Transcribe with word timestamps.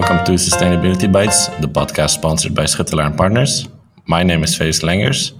welcome 0.00 0.24
to 0.26 0.32
Sustainability 0.32 1.06
Bites, 1.06 1.46
the 1.60 1.68
podcast 1.68 2.10
sponsored 2.10 2.52
by 2.52 2.64
Schuttelaar 2.64 3.06
and 3.06 3.16
Partners. 3.16 3.68
My 4.06 4.24
name 4.24 4.42
is 4.42 4.58
Fees 4.58 4.82
Lengers, 4.82 5.32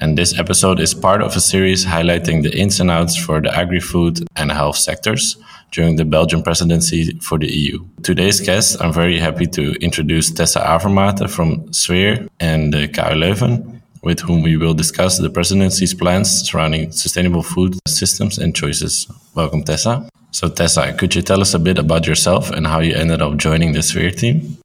and 0.00 0.18
this 0.18 0.36
episode 0.36 0.80
is 0.80 0.92
part 0.92 1.22
of 1.22 1.36
a 1.36 1.40
series 1.40 1.86
highlighting 1.86 2.42
the 2.42 2.52
ins 2.58 2.80
and 2.80 2.90
outs 2.90 3.14
for 3.16 3.40
the 3.40 3.56
agri-food 3.56 4.26
and 4.34 4.50
health 4.50 4.78
sectors 4.78 5.36
during 5.70 5.94
the 5.94 6.04
Belgian 6.04 6.42
presidency 6.42 7.16
for 7.20 7.38
the 7.38 7.46
EU. 7.46 7.86
Today's 8.02 8.40
guest, 8.40 8.82
I'm 8.82 8.92
very 8.92 9.20
happy 9.20 9.46
to 9.46 9.74
introduce 9.74 10.28
Tessa 10.32 10.58
Avermaete 10.58 11.30
from 11.30 11.72
SFERE 11.72 12.26
and 12.40 12.74
uh, 12.74 12.88
KU 12.88 13.14
Leuven, 13.14 13.80
with 14.04 14.20
whom 14.20 14.42
we 14.42 14.56
will 14.56 14.74
discuss 14.74 15.18
the 15.18 15.30
presidency's 15.30 15.94
plans 15.94 16.28
surrounding 16.48 16.92
sustainable 16.92 17.42
food 17.42 17.74
systems 17.88 18.38
and 18.38 18.54
choices. 18.54 19.08
Welcome, 19.34 19.64
Tessa. 19.64 20.08
So, 20.30 20.48
Tessa, 20.48 20.92
could 20.92 21.14
you 21.14 21.22
tell 21.22 21.40
us 21.40 21.54
a 21.54 21.58
bit 21.58 21.78
about 21.78 22.06
yourself 22.06 22.50
and 22.50 22.66
how 22.66 22.80
you 22.80 22.94
ended 22.94 23.22
up 23.22 23.36
joining 23.36 23.72
the 23.72 23.82
SFERE 23.82 24.10
team? 24.10 24.58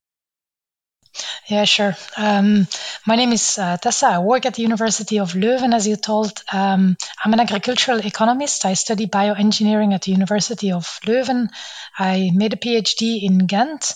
Yeah, 1.47 1.65
sure. 1.65 1.95
Um, 2.15 2.67
my 3.07 3.15
name 3.15 3.31
is 3.31 3.57
uh, 3.57 3.77
Tessa. 3.77 4.07
I 4.07 4.19
work 4.19 4.45
at 4.45 4.53
the 4.53 4.61
University 4.61 5.19
of 5.19 5.33
Leuven, 5.33 5.73
as 5.73 5.87
you 5.87 5.95
told. 5.95 6.31
Um, 6.53 6.95
I'm 7.23 7.33
an 7.33 7.39
agricultural 7.39 8.05
economist. 8.05 8.65
I 8.65 8.75
study 8.75 9.07
bioengineering 9.07 9.93
at 9.93 10.03
the 10.03 10.11
University 10.11 10.71
of 10.71 10.85
Leuven. 11.05 11.49
I 11.97 12.29
made 12.33 12.53
a 12.53 12.57
PhD 12.57 13.23
in 13.23 13.47
Ghent, 13.47 13.93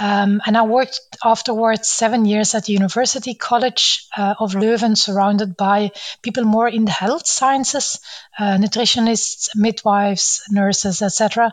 um, 0.00 0.40
and 0.46 0.56
I 0.56 0.62
worked 0.62 1.00
afterwards 1.22 1.88
seven 1.88 2.24
years 2.24 2.54
at 2.54 2.64
the 2.64 2.72
University 2.72 3.34
College 3.34 4.06
uh, 4.16 4.34
of 4.40 4.54
Leuven, 4.54 4.96
surrounded 4.96 5.56
by 5.56 5.92
people 6.22 6.44
more 6.44 6.68
in 6.68 6.86
the 6.86 6.92
health 6.92 7.26
sciences, 7.26 8.00
uh, 8.38 8.56
nutritionists, 8.56 9.50
midwives, 9.54 10.42
nurses, 10.50 11.02
etc 11.02 11.52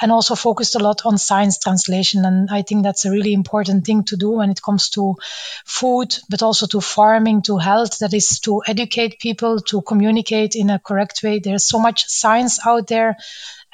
and 0.00 0.10
also 0.10 0.34
focused 0.34 0.74
a 0.74 0.78
lot 0.78 1.02
on 1.04 1.18
science 1.18 1.58
translation. 1.58 2.24
And 2.24 2.48
I 2.50 2.62
think 2.62 2.82
that's 2.82 3.04
a 3.04 3.10
really 3.10 3.32
important 3.32 3.84
thing 3.84 4.04
to 4.04 4.16
do 4.16 4.30
when 4.30 4.50
it 4.50 4.62
comes 4.62 4.90
to 4.90 5.16
food, 5.64 6.16
but 6.28 6.42
also 6.42 6.66
to 6.68 6.80
farming, 6.80 7.42
to 7.42 7.58
health. 7.58 7.98
That 7.98 8.14
is 8.14 8.40
to 8.40 8.62
educate 8.66 9.20
people, 9.20 9.60
to 9.60 9.82
communicate 9.82 10.56
in 10.56 10.70
a 10.70 10.78
correct 10.78 11.22
way. 11.22 11.38
There's 11.38 11.66
so 11.66 11.78
much 11.78 12.06
science 12.06 12.58
out 12.66 12.86
there. 12.86 13.16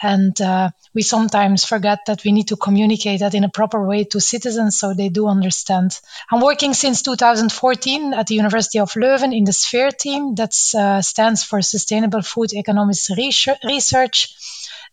And 0.00 0.40
uh, 0.40 0.70
we 0.94 1.02
sometimes 1.02 1.64
forget 1.64 2.00
that 2.06 2.22
we 2.24 2.30
need 2.30 2.48
to 2.48 2.56
communicate 2.56 3.20
that 3.20 3.34
in 3.34 3.42
a 3.42 3.48
proper 3.48 3.84
way 3.84 4.04
to 4.04 4.20
citizens 4.20 4.78
so 4.78 4.94
they 4.94 5.08
do 5.08 5.26
understand. 5.26 5.98
I'm 6.30 6.40
working 6.40 6.72
since 6.72 7.02
2014 7.02 8.14
at 8.14 8.28
the 8.28 8.36
University 8.36 8.78
of 8.78 8.92
Leuven 8.92 9.36
in 9.36 9.42
the 9.42 9.52
SFERE 9.52 9.90
team. 9.90 10.34
That 10.36 10.54
uh, 10.76 11.02
stands 11.02 11.42
for 11.42 11.62
Sustainable 11.62 12.22
Food 12.22 12.52
Economics 12.52 13.10
Research. 13.10 14.34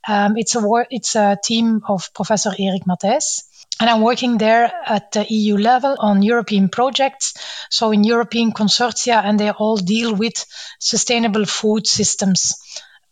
Um, 0.08 0.38
it's 0.38 0.56
a 0.56 0.86
it's 0.90 1.16
a 1.16 1.38
team 1.44 1.82
of 1.88 2.14
Professor 2.14 2.52
Erik 2.58 2.84
Mathijs. 2.86 3.44
And 3.80 3.90
I'm 3.90 4.02
working 4.02 4.38
there 4.38 4.72
at 4.86 5.12
the 5.12 5.26
EU 5.28 5.58
level 5.58 5.98
on 6.00 6.22
European 6.22 6.70
projects. 6.70 7.34
So 7.70 7.92
in 7.92 8.06
European 8.06 8.54
consortia, 8.54 9.22
and 9.24 9.38
they 9.38 9.50
all 9.50 9.76
deal 9.76 10.16
with 10.16 10.46
sustainable 10.80 11.46
food 11.46 11.86
systems. 11.86 12.54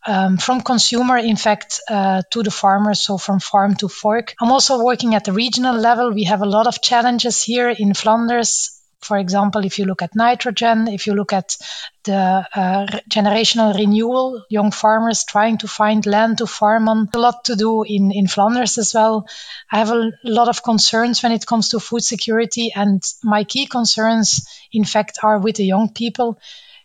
Um, 0.05 0.38
from 0.38 0.61
consumer, 0.61 1.17
in 1.17 1.35
fact, 1.38 1.81
uh, 1.89 2.22
to 2.31 2.44
the 2.44 2.52
farmer, 2.52 2.94
so 2.94 3.17
from 3.17 3.39
farm 3.39 3.75
to 3.75 3.88
fork. 3.88 4.35
I'm 4.39 4.52
also 4.52 4.83
working 4.83 5.16
at 5.16 5.23
the 5.23 5.33
regional 5.33 5.75
level. 5.75 6.11
We 6.13 6.25
have 6.25 6.41
a 6.41 6.45
lot 6.45 6.67
of 6.67 6.81
challenges 6.81 7.41
here 7.41 7.69
in 7.69 7.94
Flanders 7.94 8.83
for 9.04 9.18
example, 9.18 9.66
if 9.66 9.80
you 9.80 9.86
look 9.86 10.02
at 10.02 10.16
nitrogen, 10.16 10.88
if 10.88 11.08
you 11.08 11.14
look 11.14 11.34
at 11.34 11.58
the 12.04 12.48
uh, 12.54 12.86
generational 13.09 13.76
renewal, 13.76 14.44
young 14.50 14.72
farmers 14.72 15.23
trying 15.26 15.58
to 15.59 15.68
find 15.68 16.06
land 16.06 16.40
to 16.40 16.47
farm 16.47 16.90
on, 16.90 17.09
a 17.13 17.19
lot 17.19 17.46
to 17.46 17.56
do 17.56 17.84
in, 17.84 18.12
in 18.12 18.28
Flanders 18.28 18.78
as 18.78 18.94
well. 18.94 19.28
I 19.72 19.80
have 19.80 19.92
a 19.92 20.12
lot 20.24 20.50
of 20.50 20.63
concerns 20.63 21.24
when 21.24 21.31
it 21.31 21.46
comes 21.46 21.69
to 21.69 21.80
food 21.80 22.03
security, 22.03 22.72
and 22.75 23.02
my 23.24 23.44
key 23.44 23.66
concerns, 23.66 24.47
in 24.72 24.86
fact, 24.86 25.19
are 25.24 25.40
with 25.40 25.56
the 25.56 25.66
young 25.66 25.94
people. 25.94 26.40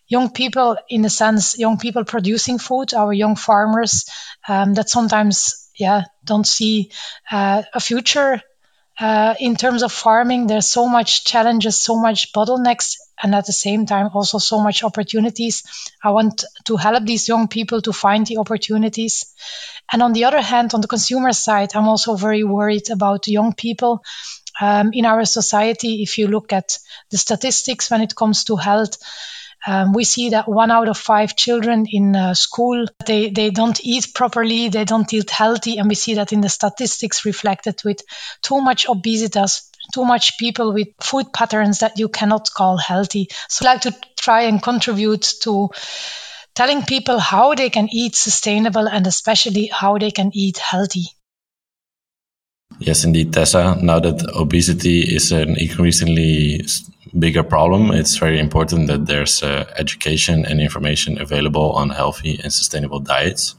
Young 0.06 0.30
people, 0.30 0.78
in 0.88 1.02
the 1.02 1.10
sense, 1.10 1.58
young 1.58 1.78
people 1.78 2.04
producing 2.04 2.58
food, 2.58 2.94
our 2.94 3.12
young 3.12 3.36
farmers 3.36 4.06
um, 4.48 4.74
that 4.74 4.88
sometimes, 4.88 5.68
yeah, 5.76 6.04
don't 6.24 6.46
see 6.46 6.90
uh, 7.30 7.62
a 7.74 7.80
future 7.80 8.40
uh, 9.00 9.34
in 9.38 9.56
terms 9.56 9.82
of 9.82 9.92
farming, 9.92 10.46
there's 10.46 10.68
so 10.68 10.88
much 10.88 11.24
challenges, 11.24 11.80
so 11.80 12.00
much 12.00 12.32
bottlenecks, 12.32 12.96
and 13.22 13.34
at 13.34 13.46
the 13.46 13.52
same 13.52 13.86
time, 13.86 14.10
also 14.12 14.38
so 14.38 14.60
much 14.60 14.82
opportunities. 14.82 15.62
I 16.02 16.10
want 16.10 16.44
to 16.64 16.76
help 16.76 17.04
these 17.04 17.28
young 17.28 17.48
people 17.48 17.80
to 17.82 17.92
find 17.92 18.26
the 18.26 18.38
opportunities. 18.38 19.34
And 19.92 20.02
on 20.02 20.12
the 20.12 20.24
other 20.24 20.40
hand, 20.40 20.74
on 20.74 20.80
the 20.80 20.88
consumer 20.88 21.32
side, 21.32 21.74
I'm 21.74 21.88
also 21.88 22.16
very 22.16 22.44
worried 22.44 22.90
about 22.90 23.28
young 23.28 23.54
people. 23.54 24.02
Um, 24.60 24.90
in 24.92 25.06
our 25.06 25.24
society, 25.24 26.02
if 26.02 26.18
you 26.18 26.26
look 26.26 26.52
at 26.52 26.78
the 27.10 27.18
statistics 27.18 27.90
when 27.90 28.02
it 28.02 28.16
comes 28.16 28.44
to 28.44 28.56
health, 28.56 28.98
um, 29.66 29.92
we 29.92 30.04
see 30.04 30.30
that 30.30 30.48
one 30.48 30.70
out 30.70 30.88
of 30.88 30.96
five 30.96 31.36
children 31.36 31.86
in 31.90 32.14
uh, 32.14 32.34
school 32.34 32.86
they, 33.06 33.30
they 33.30 33.50
don't 33.50 33.80
eat 33.84 34.12
properly, 34.14 34.68
they 34.68 34.84
don't 34.84 35.12
eat 35.12 35.30
healthy, 35.30 35.78
and 35.78 35.88
we 35.88 35.94
see 35.94 36.14
that 36.14 36.32
in 36.32 36.40
the 36.40 36.48
statistics 36.48 37.24
reflected 37.24 37.80
with 37.84 38.02
too 38.42 38.60
much 38.60 38.88
obesity, 38.88 39.40
too 39.92 40.04
much 40.04 40.38
people 40.38 40.72
with 40.72 40.88
food 41.00 41.32
patterns 41.32 41.80
that 41.80 41.98
you 41.98 42.08
cannot 42.08 42.50
call 42.52 42.76
healthy. 42.76 43.28
So 43.48 43.66
I 43.66 43.72
like 43.72 43.80
to 43.82 43.94
try 44.18 44.42
and 44.42 44.62
contribute 44.62 45.34
to 45.42 45.70
telling 46.54 46.82
people 46.82 47.18
how 47.18 47.54
they 47.54 47.70
can 47.70 47.88
eat 47.90 48.14
sustainable 48.14 48.88
and 48.88 49.06
especially 49.06 49.66
how 49.66 49.98
they 49.98 50.10
can 50.10 50.30
eat 50.34 50.58
healthy. 50.58 51.06
Yes, 52.78 53.04
indeed, 53.04 53.32
Tessa. 53.32 53.76
Now 53.82 53.98
that 53.98 54.24
obesity 54.34 55.00
is 55.00 55.32
an 55.32 55.56
increasingly 55.56 56.64
bigger 57.18 57.42
problem, 57.42 57.90
it's 57.90 58.16
very 58.16 58.38
important 58.38 58.86
that 58.88 59.06
there's 59.06 59.42
uh, 59.42 59.64
education 59.76 60.44
and 60.44 60.60
information 60.60 61.20
available 61.20 61.72
on 61.72 61.90
healthy 61.90 62.38
and 62.42 62.52
sustainable 62.52 63.00
diets. 63.00 63.56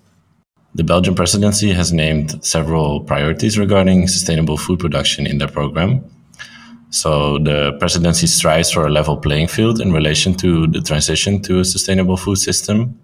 The 0.76 0.84
Belgian 0.84 1.16
presidency 1.16 1.74
has 1.74 1.92
named 1.92 2.44
several 2.46 3.02
priorities 3.02 3.58
regarding 3.58 4.08
sustainable 4.08 4.58
food 4.58 4.80
production 4.80 5.26
in 5.26 5.40
their 5.40 5.48
program. 5.48 6.06
So 6.92 7.40
the 7.40 7.74
presidency 7.80 8.28
strives 8.28 8.72
for 8.72 8.86
a 8.86 8.90
level 8.90 9.18
playing 9.18 9.48
field 9.48 9.82
in 9.82 9.92
relation 9.92 10.34
to 10.36 10.68
the 10.68 10.82
transition 10.82 11.42
to 11.44 11.60
a 11.60 11.66
sustainable 11.66 12.18
food 12.18 12.38
system. 12.38 13.00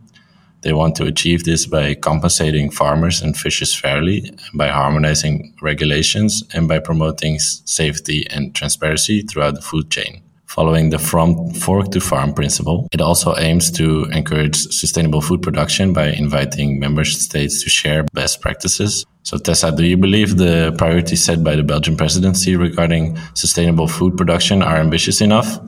They 0.61 0.73
want 0.73 0.95
to 0.95 1.05
achieve 1.05 1.43
this 1.43 1.65
by 1.65 1.95
compensating 1.95 2.71
farmers 2.71 3.21
and 3.21 3.37
fishers 3.37 3.73
fairly, 3.73 4.35
by 4.53 4.69
harmonizing 4.69 5.53
regulations, 5.61 6.43
and 6.53 6.67
by 6.67 6.79
promoting 6.79 7.39
safety 7.39 8.25
and 8.29 8.55
transparency 8.55 9.21
throughout 9.21 9.55
the 9.55 9.61
food 9.61 9.91
chain. 9.91 10.21
Following 10.47 10.89
the 10.89 10.99
from 10.99 11.51
fork 11.51 11.91
to 11.91 11.99
farm 11.99 12.33
principle, 12.33 12.87
it 12.93 13.01
also 13.01 13.35
aims 13.35 13.69
to 13.71 14.05
encourage 14.05 14.55
sustainable 14.55 15.21
food 15.21 15.41
production 15.41 15.91
by 15.91 16.07
inviting 16.07 16.79
member 16.79 17.03
states 17.03 17.61
to 17.63 17.69
share 17.69 18.05
best 18.13 18.41
practices. 18.41 19.05
So, 19.23 19.37
Tessa, 19.37 19.71
do 19.71 19.85
you 19.85 19.97
believe 19.97 20.37
the 20.37 20.73
priorities 20.77 21.23
set 21.23 21.43
by 21.43 21.55
the 21.55 21.63
Belgian 21.63 21.97
presidency 21.97 22.55
regarding 22.55 23.17
sustainable 23.33 23.87
food 23.87 24.15
production 24.15 24.61
are 24.61 24.77
ambitious 24.77 25.19
enough? 25.19 25.59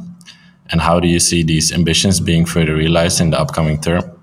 And 0.71 0.79
how 0.79 0.99
do 0.99 1.07
you 1.07 1.19
see 1.19 1.43
these 1.43 1.73
ambitions 1.73 2.19
being 2.19 2.45
further 2.45 2.75
realized 2.75 3.19
in 3.19 3.31
the 3.31 3.39
upcoming 3.39 3.81
term? 3.81 4.16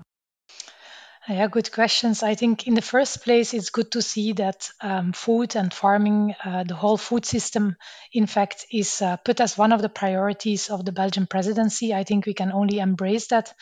Yeah, 1.27 1.47
good 1.47 1.71
questions. 1.71 2.21
I 2.21 2.35
think 2.35 2.67
in 2.67 2.75
the 2.75 2.83
first 2.83 3.23
place, 3.23 3.55
it's 3.55 3.71
good 3.71 3.91
to 3.93 4.01
see 4.01 4.33
that 4.33 4.69
um, 4.79 5.11
food 5.11 5.55
and 5.55 5.73
farming, 5.73 6.35
uh, 6.43 6.63
the 6.65 6.75
whole 6.75 6.97
food 6.97 7.25
system, 7.25 7.77
in 8.13 8.27
fact, 8.27 8.65
is 8.71 9.01
uh, 9.01 9.17
put 9.17 9.39
as 9.41 9.57
one 9.57 9.71
of 9.73 9.81
the 9.81 9.89
priorities 9.89 10.69
of 10.69 10.85
the 10.85 10.91
Belgian 10.91 11.25
presidency. 11.25 11.95
I 11.95 12.03
think 12.03 12.27
we 12.27 12.35
can 12.35 12.51
only 12.51 12.77
embrace 12.77 13.27
that 13.27 13.53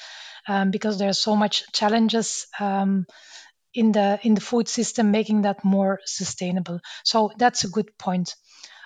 um, 0.47 0.71
because 0.71 0.99
there 0.99 1.09
are 1.09 1.13
so 1.27 1.37
much 1.37 1.63
challenges 1.71 2.47
um, 2.59 3.05
in 3.73 3.91
the 3.91 4.19
in 4.23 4.35
the 4.35 4.41
food 4.41 4.67
system, 4.67 5.11
making 5.11 5.43
that 5.43 5.63
more 5.65 5.99
sustainable. 6.05 6.79
So 7.03 7.31
that's 7.37 7.63
a 7.63 7.69
good 7.69 7.97
point. 7.97 8.35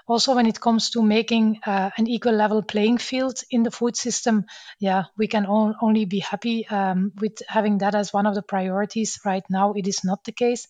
Also, 0.07 0.35
when 0.35 0.47
it 0.47 0.61
comes 0.61 0.89
to 0.91 1.01
making 1.03 1.59
uh, 1.65 1.89
an 1.97 2.07
equal 2.07 2.33
level 2.33 2.61
playing 2.63 2.97
field 2.97 3.41
in 3.51 3.63
the 3.63 3.71
food 3.71 3.97
system, 3.97 4.45
yeah, 4.79 5.03
we 5.17 5.27
can 5.27 5.45
on, 5.45 5.75
only 5.81 6.05
be 6.05 6.19
happy 6.19 6.65
um, 6.67 7.11
with 7.19 7.41
having 7.47 7.79
that 7.79 7.93
as 7.93 8.13
one 8.13 8.25
of 8.25 8.33
the 8.33 8.41
priorities. 8.41 9.19
Right 9.25 9.43
now, 9.49 9.73
it 9.73 9.85
is 9.85 10.05
not 10.05 10.23
the 10.23 10.31
case. 10.31 10.67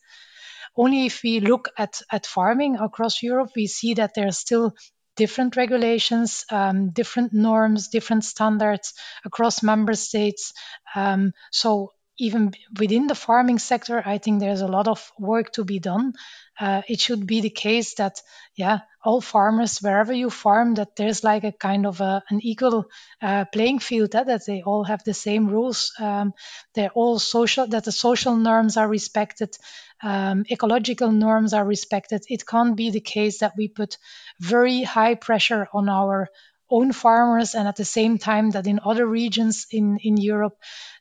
Only 0.76 1.06
if 1.06 1.22
we 1.24 1.40
look 1.40 1.70
at, 1.78 2.02
at 2.12 2.26
farming 2.26 2.78
across 2.78 3.22
Europe, 3.22 3.52
we 3.56 3.68
see 3.68 3.94
that 3.96 4.14
there 4.16 4.28
are 4.28 4.32
still 4.32 4.74
different 5.16 5.56
regulations, 5.56 6.46
um, 6.50 6.92
different 6.92 7.34
norms, 7.34 7.90
different 7.90 8.24
standards 8.24 8.94
across 9.26 9.64
member 9.64 9.94
states. 9.94 10.54
Um, 10.96 11.34
so 11.52 11.94
even 12.18 12.54
within 12.80 13.08
the 13.08 13.16
farming 13.16 13.60
sector, 13.60 14.02
I 14.06 14.18
think 14.18 14.40
there's 14.40 14.62
a 14.62 14.68
lot 14.68 14.88
of 14.88 15.12
work 15.20 15.54
to 15.54 15.64
be 15.64 15.80
done. 15.80 16.14
Uh, 16.60 16.82
it 16.88 17.00
should 17.00 17.28
be 17.28 17.42
the 17.42 17.50
case 17.52 17.96
that, 17.96 18.22
yeah, 18.56 18.80
all 19.04 19.22
farmers, 19.22 19.80
wherever 19.80 20.12
you 20.12 20.30
farm, 20.30 20.76
that 20.76 20.96
there's 20.96 21.24
like 21.24 21.44
a 21.44 21.52
kind 21.52 21.86
of 21.86 22.02
a, 22.02 22.24
an 22.30 22.40
equal 22.42 22.86
uh, 23.22 23.46
playing 23.46 23.80
field, 23.80 24.16
eh, 24.16 24.24
that 24.24 24.46
they 24.46 24.64
all 24.64 24.84
have 24.84 25.04
the 25.04 25.14
same 25.14 25.48
rules. 25.48 25.94
Um, 26.00 26.34
they're 26.74 26.92
all 26.96 27.20
social, 27.20 27.68
that 27.68 27.84
the 27.84 27.92
social 27.92 28.36
norms 28.36 28.78
are 28.78 28.88
respected. 28.88 29.56
um, 30.04 30.44
ecological 30.52 31.12
norms 31.12 31.54
are 31.54 31.66
respected. 31.66 32.24
It 32.30 32.46
can't 32.46 32.76
be 32.76 32.92
the 32.92 33.00
case 33.02 33.40
that 33.40 33.54
we 33.58 33.68
put 33.68 33.98
very 34.40 34.84
high 34.84 35.16
pressure 35.16 35.68
on 35.74 35.90
our 35.90 36.30
own 36.70 36.92
farmers 36.92 37.56
and 37.56 37.68
at 37.68 37.76
the 37.76 37.86
same 37.86 38.18
time 38.18 38.52
that 38.52 38.68
in 38.68 38.80
other 38.84 39.06
regions 39.06 39.68
in, 39.72 39.98
in 39.98 40.18
Europe, 40.18 40.58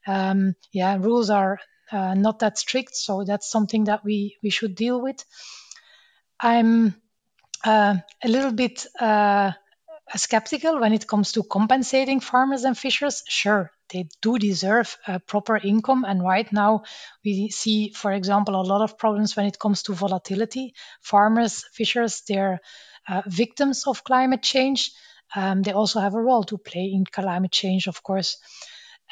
um, 0.07 0.55
yeah, 0.73 0.97
rules 0.99 1.31
are 1.31 1.59
uh, 1.93 2.15
not 2.15 2.41
that 2.41 2.59
strict. 2.59 2.97
So 2.97 3.25
that's 3.25 3.51
something 3.51 3.85
that 3.85 4.05
we, 4.05 4.37
we 4.43 4.51
should 4.51 4.75
deal 4.75 5.01
with. 5.01 5.25
I'm 6.41 6.95
uh, 7.65 7.97
a 8.23 8.29
little 8.29 8.53
bit 8.53 8.87
uh, 9.01 9.53
skeptical 10.15 10.81
when 10.81 10.93
it 10.93 11.07
comes 11.07 11.33
to 11.33 11.43
compensating 11.43 12.21
farmers 12.21 12.65
and 12.65 12.77
fishers. 12.77 13.23
Sure, 13.27 13.71
they 13.93 14.09
do 14.21 14.39
deserve 14.39 14.97
a 15.07 15.19
proper 15.19 15.57
income. 15.57 16.05
And 16.05 16.23
right 16.23 16.51
now, 16.53 16.83
we 17.25 17.49
see, 17.51 17.93
for 17.93 18.13
example, 18.13 18.55
a 18.55 18.63
lot 18.63 18.83
of 18.83 18.99
problems 18.99 19.37
when 19.37 19.47
it 19.47 19.59
comes 19.59 19.83
to 19.85 19.95
volatility. 19.95 20.75
Farmers, 21.01 21.65
fishers, 21.73 22.23
they're 22.29 22.61
uh, 23.09 23.23
victims 23.27 23.87
of 23.87 24.05
climate 24.05 24.43
change. 24.43 24.93
Um, 25.35 25.63
they 25.63 25.73
also 25.73 26.01
have 26.01 26.15
a 26.15 26.21
role 26.23 26.45
to 26.45 26.59
play 26.59 26.91
in 26.93 27.05
climate 27.05 27.53
change, 27.53 27.87
of 27.89 28.03
course. 28.03 28.39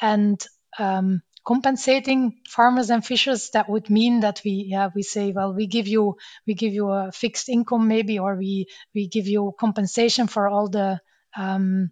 And 0.01 0.43
um, 0.79 1.21
compensating 1.45 2.41
farmers 2.49 2.89
and 2.89 3.05
fishers 3.05 3.51
that 3.51 3.69
would 3.69 3.89
mean 3.89 4.21
that 4.21 4.41
we 4.43 4.65
yeah 4.67 4.89
we 4.95 5.03
say 5.03 5.31
well 5.31 5.53
we 5.53 5.67
give 5.67 5.87
you 5.87 6.15
we 6.47 6.55
give 6.55 6.73
you 6.73 6.89
a 6.89 7.11
fixed 7.11 7.49
income 7.49 7.87
maybe 7.87 8.17
or 8.17 8.35
we 8.35 8.65
we 8.95 9.07
give 9.07 9.27
you 9.27 9.53
compensation 9.59 10.25
for 10.27 10.47
all 10.47 10.67
the 10.67 10.99
um, 11.37 11.91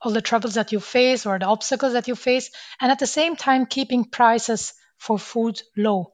all 0.00 0.12
the 0.12 0.22
troubles 0.22 0.54
that 0.54 0.72
you 0.72 0.80
face 0.80 1.26
or 1.26 1.38
the 1.38 1.46
obstacles 1.46 1.92
that 1.92 2.08
you 2.08 2.14
face 2.14 2.50
and 2.80 2.90
at 2.90 2.98
the 2.98 3.06
same 3.06 3.36
time 3.36 3.66
keeping 3.66 4.04
prices 4.04 4.72
for 4.98 5.18
food 5.18 5.60
low 5.76 6.12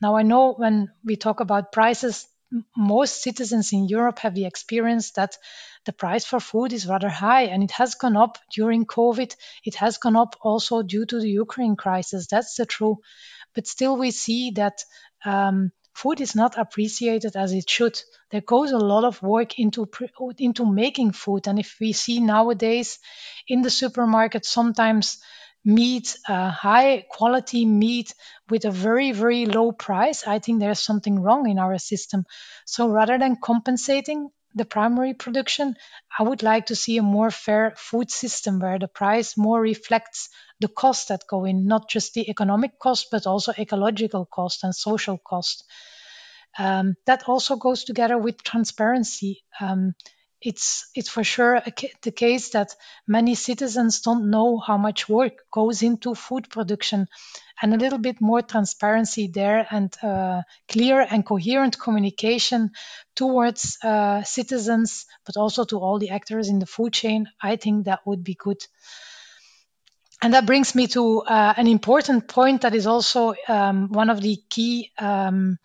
now 0.00 0.16
i 0.16 0.22
know 0.22 0.54
when 0.54 0.88
we 1.04 1.16
talk 1.16 1.40
about 1.40 1.72
prices 1.72 2.26
most 2.76 3.22
citizens 3.22 3.72
in 3.72 3.88
Europe 3.88 4.18
have 4.20 4.34
the 4.34 4.46
experience 4.46 5.12
that 5.12 5.36
the 5.84 5.92
price 5.92 6.24
for 6.24 6.40
food 6.40 6.72
is 6.72 6.86
rather 6.86 7.08
high 7.08 7.42
and 7.42 7.62
it 7.62 7.72
has 7.72 7.94
gone 7.94 8.16
up 8.16 8.38
during 8.52 8.86
COVID. 8.86 9.34
It 9.64 9.74
has 9.76 9.98
gone 9.98 10.16
up 10.16 10.36
also 10.40 10.82
due 10.82 11.06
to 11.06 11.20
the 11.20 11.30
Ukraine 11.30 11.76
crisis. 11.76 12.26
That's 12.28 12.54
the 12.56 12.66
truth. 12.66 12.98
But 13.54 13.66
still, 13.66 13.96
we 13.96 14.10
see 14.10 14.52
that 14.52 14.84
um, 15.24 15.72
food 15.94 16.20
is 16.20 16.34
not 16.34 16.58
appreciated 16.58 17.36
as 17.36 17.52
it 17.52 17.68
should. 17.68 18.00
There 18.30 18.40
goes 18.40 18.72
a 18.72 18.78
lot 18.78 19.04
of 19.04 19.22
work 19.22 19.58
into 19.58 19.88
into 20.38 20.64
making 20.64 21.12
food, 21.12 21.46
and 21.46 21.58
if 21.58 21.76
we 21.80 21.92
see 21.92 22.20
nowadays 22.20 22.98
in 23.46 23.62
the 23.62 23.70
supermarket, 23.70 24.46
sometimes 24.46 25.18
meat, 25.64 26.16
uh, 26.28 26.50
high 26.50 27.04
quality 27.08 27.64
meat 27.64 28.14
with 28.50 28.64
a 28.64 28.70
very, 28.70 29.12
very 29.12 29.46
low 29.46 29.72
price, 29.72 30.26
I 30.26 30.38
think 30.38 30.60
there's 30.60 30.80
something 30.80 31.20
wrong 31.20 31.48
in 31.48 31.58
our 31.58 31.78
system. 31.78 32.24
So 32.66 32.88
rather 32.88 33.18
than 33.18 33.36
compensating 33.42 34.30
the 34.54 34.64
primary 34.64 35.14
production, 35.14 35.76
I 36.18 36.24
would 36.24 36.42
like 36.42 36.66
to 36.66 36.76
see 36.76 36.98
a 36.98 37.02
more 37.02 37.30
fair 37.30 37.74
food 37.76 38.10
system 38.10 38.58
where 38.58 38.78
the 38.78 38.88
price 38.88 39.36
more 39.36 39.60
reflects 39.60 40.28
the 40.60 40.68
costs 40.68 41.06
that 41.06 41.26
go 41.28 41.44
in, 41.44 41.66
not 41.66 41.88
just 41.88 42.14
the 42.14 42.28
economic 42.28 42.78
cost, 42.78 43.08
but 43.10 43.26
also 43.26 43.52
ecological 43.58 44.26
cost 44.26 44.64
and 44.64 44.74
social 44.74 45.18
cost. 45.18 45.64
Um, 46.58 46.96
that 47.06 47.28
also 47.28 47.56
goes 47.56 47.84
together 47.84 48.18
with 48.18 48.42
transparency. 48.42 49.42
Um, 49.58 49.94
it's 50.42 50.90
it's 50.94 51.08
for 51.08 51.24
sure 51.24 51.62
the 52.02 52.10
case 52.10 52.50
that 52.50 52.74
many 53.06 53.34
citizens 53.34 54.00
don't 54.00 54.30
know 54.30 54.58
how 54.58 54.76
much 54.76 55.08
work 55.08 55.34
goes 55.52 55.82
into 55.82 56.14
food 56.14 56.50
production. 56.50 57.08
And 57.60 57.74
a 57.74 57.76
little 57.76 57.98
bit 57.98 58.20
more 58.20 58.42
transparency 58.42 59.28
there 59.28 59.64
and 59.70 59.96
uh, 60.02 60.42
clear 60.68 61.00
and 61.00 61.24
coherent 61.24 61.78
communication 61.78 62.72
towards 63.14 63.78
uh, 63.84 64.24
citizens 64.24 65.06
but 65.24 65.36
also 65.36 65.64
to 65.66 65.78
all 65.78 66.00
the 66.00 66.10
actors 66.10 66.48
in 66.48 66.58
the 66.58 66.66
food 66.66 66.92
chain 66.92 67.28
i 67.40 67.54
think 67.54 67.84
that 67.84 68.00
would 68.04 68.24
be 68.24 68.34
good. 68.34 68.58
And 70.22 70.34
that 70.34 70.46
brings 70.46 70.74
me 70.76 70.86
to 70.88 71.22
uh, 71.22 71.54
an 71.56 71.66
important 71.66 72.28
point 72.28 72.62
that 72.62 72.76
is 72.76 72.86
also 72.86 73.34
um, 73.48 73.88
one 73.88 74.08
of 74.08 74.20
the 74.20 74.38
key 74.48 74.92
um, 74.96 75.58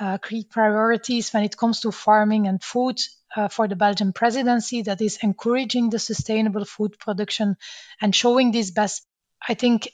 uh, 0.00 0.18
key 0.18 0.44
priorities 0.50 1.32
when 1.32 1.44
it 1.44 1.56
comes 1.56 1.80
to 1.80 1.92
farming 1.92 2.48
and 2.48 2.62
food 2.62 2.98
uh, 3.36 3.48
for 3.48 3.68
the 3.68 3.76
Belgian 3.76 4.12
presidency 4.12 4.82
that 4.82 5.00
is 5.00 5.18
encouraging 5.22 5.90
the 5.90 5.98
sustainable 5.98 6.64
food 6.64 6.98
production 6.98 7.56
and 8.00 8.14
showing 8.14 8.50
this 8.50 8.70
best. 8.70 9.06
I 9.46 9.54
think 9.54 9.88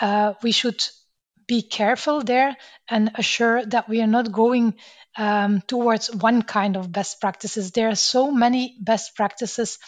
uh, 0.00 0.34
we 0.42 0.52
should 0.52 0.82
be 1.46 1.62
careful 1.62 2.22
there 2.22 2.56
and 2.88 3.10
assure 3.14 3.64
that 3.66 3.88
we 3.88 4.00
are 4.00 4.06
not 4.06 4.32
going 4.32 4.74
um, 5.16 5.60
towards 5.66 6.12
one 6.14 6.42
kind 6.42 6.76
of 6.76 6.90
best 6.90 7.20
practices. 7.20 7.72
There 7.72 7.88
are 7.88 7.94
so 7.94 8.30
many 8.30 8.76
best 8.80 9.14
practices 9.14 9.78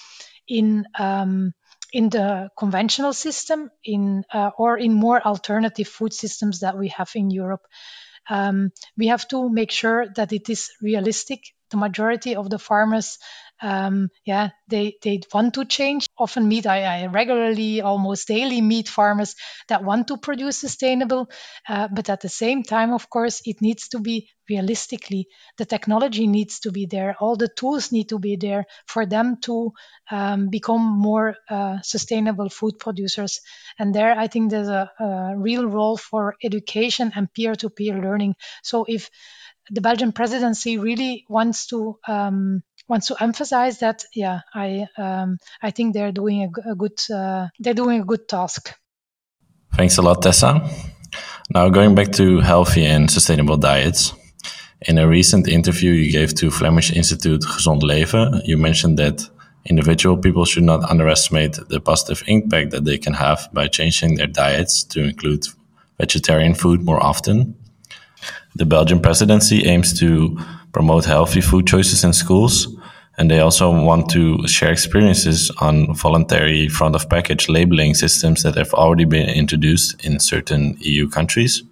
in 0.46 0.84
um, 0.98 1.54
in 1.92 2.10
the 2.10 2.50
conventional 2.58 3.12
system, 3.12 3.70
in 3.84 4.24
uh, 4.32 4.50
or 4.58 4.76
in 4.76 4.92
more 4.92 5.22
alternative 5.22 5.86
food 5.86 6.12
systems 6.12 6.60
that 6.60 6.76
we 6.76 6.88
have 6.88 7.10
in 7.14 7.30
Europe. 7.30 7.62
Um, 8.30 8.72
we 8.96 9.08
have 9.08 9.28
to 9.28 9.48
make 9.48 9.70
sure 9.70 10.06
that 10.16 10.32
it 10.32 10.48
is 10.48 10.70
realistic 10.82 11.53
the 11.74 11.80
majority 11.86 12.36
of 12.36 12.48
the 12.50 12.58
farmers 12.58 13.18
um, 13.62 14.08
yeah 14.24 14.50
they 14.68 14.96
they 15.02 15.20
want 15.32 15.54
to 15.54 15.64
change. 15.64 16.06
Often 16.18 16.48
meet 16.48 16.66
I, 16.66 16.82
I, 16.84 17.06
regularly 17.06 17.80
almost 17.80 18.28
daily 18.28 18.60
meet 18.60 18.88
farmers 18.88 19.34
that 19.68 19.84
want 19.84 20.08
to 20.08 20.16
produce 20.16 20.56
sustainable 20.58 21.28
uh, 21.68 21.88
but 21.88 22.10
at 22.10 22.20
the 22.20 22.28
same 22.28 22.62
time 22.62 22.92
of 22.92 23.08
course 23.10 23.42
it 23.44 23.60
needs 23.60 23.88
to 23.88 23.98
be 24.00 24.28
realistically 24.50 25.28
the 25.56 25.64
technology 25.64 26.26
needs 26.26 26.60
to 26.60 26.70
be 26.72 26.86
there. 26.86 27.16
All 27.20 27.36
the 27.36 27.48
tools 27.48 27.92
need 27.92 28.08
to 28.10 28.18
be 28.18 28.36
there 28.36 28.64
for 28.86 29.06
them 29.06 29.38
to 29.42 29.72
um, 30.10 30.48
become 30.50 30.82
more 30.82 31.36
uh, 31.48 31.78
sustainable 31.82 32.48
food 32.50 32.78
producers. 32.78 33.40
And 33.78 33.94
there 33.94 34.12
i 34.18 34.26
think 34.28 34.50
there's 34.50 34.68
a, 34.82 34.90
a 35.00 35.34
real 35.36 35.66
role 35.66 35.96
for 35.96 36.34
education 36.42 37.12
and 37.16 37.32
peer-to-peer 37.32 37.94
learning. 38.06 38.34
So 38.62 38.84
if 38.88 39.10
the 39.70 39.80
Belgian 39.80 40.12
presidency 40.12 40.78
really 40.78 41.24
wants 41.28 41.66
to 41.68 41.98
um, 42.06 42.62
wants 42.88 43.08
to 43.08 43.22
emphasize 43.22 43.78
that. 43.80 44.04
Yeah, 44.14 44.40
I 44.54 44.86
um, 44.98 45.38
I 45.62 45.70
think 45.70 45.94
they're 45.94 46.12
doing 46.12 46.44
a, 46.44 46.72
a 46.72 46.74
good 46.74 46.98
uh, 47.12 47.48
they're 47.58 47.74
doing 47.74 48.00
a 48.00 48.04
good 48.04 48.28
task. 48.28 48.74
Thanks 49.74 49.98
a 49.98 50.02
lot, 50.02 50.22
Tessa. 50.22 50.68
Now 51.50 51.68
going 51.68 51.94
back 51.94 52.12
to 52.12 52.40
healthy 52.40 52.84
and 52.84 53.10
sustainable 53.10 53.56
diets. 53.56 54.12
In 54.86 54.98
a 54.98 55.08
recent 55.08 55.48
interview 55.48 55.92
you 55.92 56.12
gave 56.12 56.34
to 56.34 56.50
Flemish 56.50 56.92
Institute 56.92 57.40
Gezond 57.40 57.82
Leven, 57.82 58.42
you 58.44 58.58
mentioned 58.58 58.98
that 58.98 59.26
individual 59.64 60.18
people 60.18 60.44
should 60.44 60.64
not 60.64 60.88
underestimate 60.90 61.58
the 61.68 61.80
positive 61.80 62.22
impact 62.26 62.70
that 62.72 62.84
they 62.84 62.98
can 62.98 63.14
have 63.14 63.48
by 63.52 63.66
changing 63.66 64.16
their 64.16 64.26
diets 64.26 64.84
to 64.84 65.02
include 65.02 65.46
vegetarian 65.98 66.54
food 66.54 66.84
more 66.84 67.02
often. 67.02 67.56
The 68.56 68.64
Belgian 68.64 69.00
presidency 69.00 69.64
aims 69.64 69.98
to 69.98 70.38
promote 70.72 71.04
healthy 71.04 71.40
food 71.40 71.66
choices 71.66 72.04
in 72.04 72.12
schools, 72.12 72.68
and 73.18 73.28
they 73.28 73.40
also 73.40 73.70
want 73.70 74.10
to 74.10 74.46
share 74.46 74.70
experiences 74.70 75.50
on 75.60 75.94
voluntary 75.94 76.68
front 76.68 76.94
of 76.94 77.08
package 77.08 77.48
labeling 77.48 77.94
systems 77.94 78.42
that 78.42 78.54
have 78.54 78.72
already 78.74 79.04
been 79.04 79.28
introduced 79.28 80.04
in 80.04 80.20
certain 80.20 80.76
EU 80.80 81.08
countries 81.08 81.64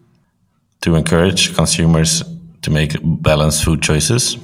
to 0.81 0.97
encourage 0.97 1.55
consumers 1.55 2.25
to 2.63 2.71
make 2.71 2.97
balanced 3.03 3.65
food 3.65 3.81
choices. 3.81 4.37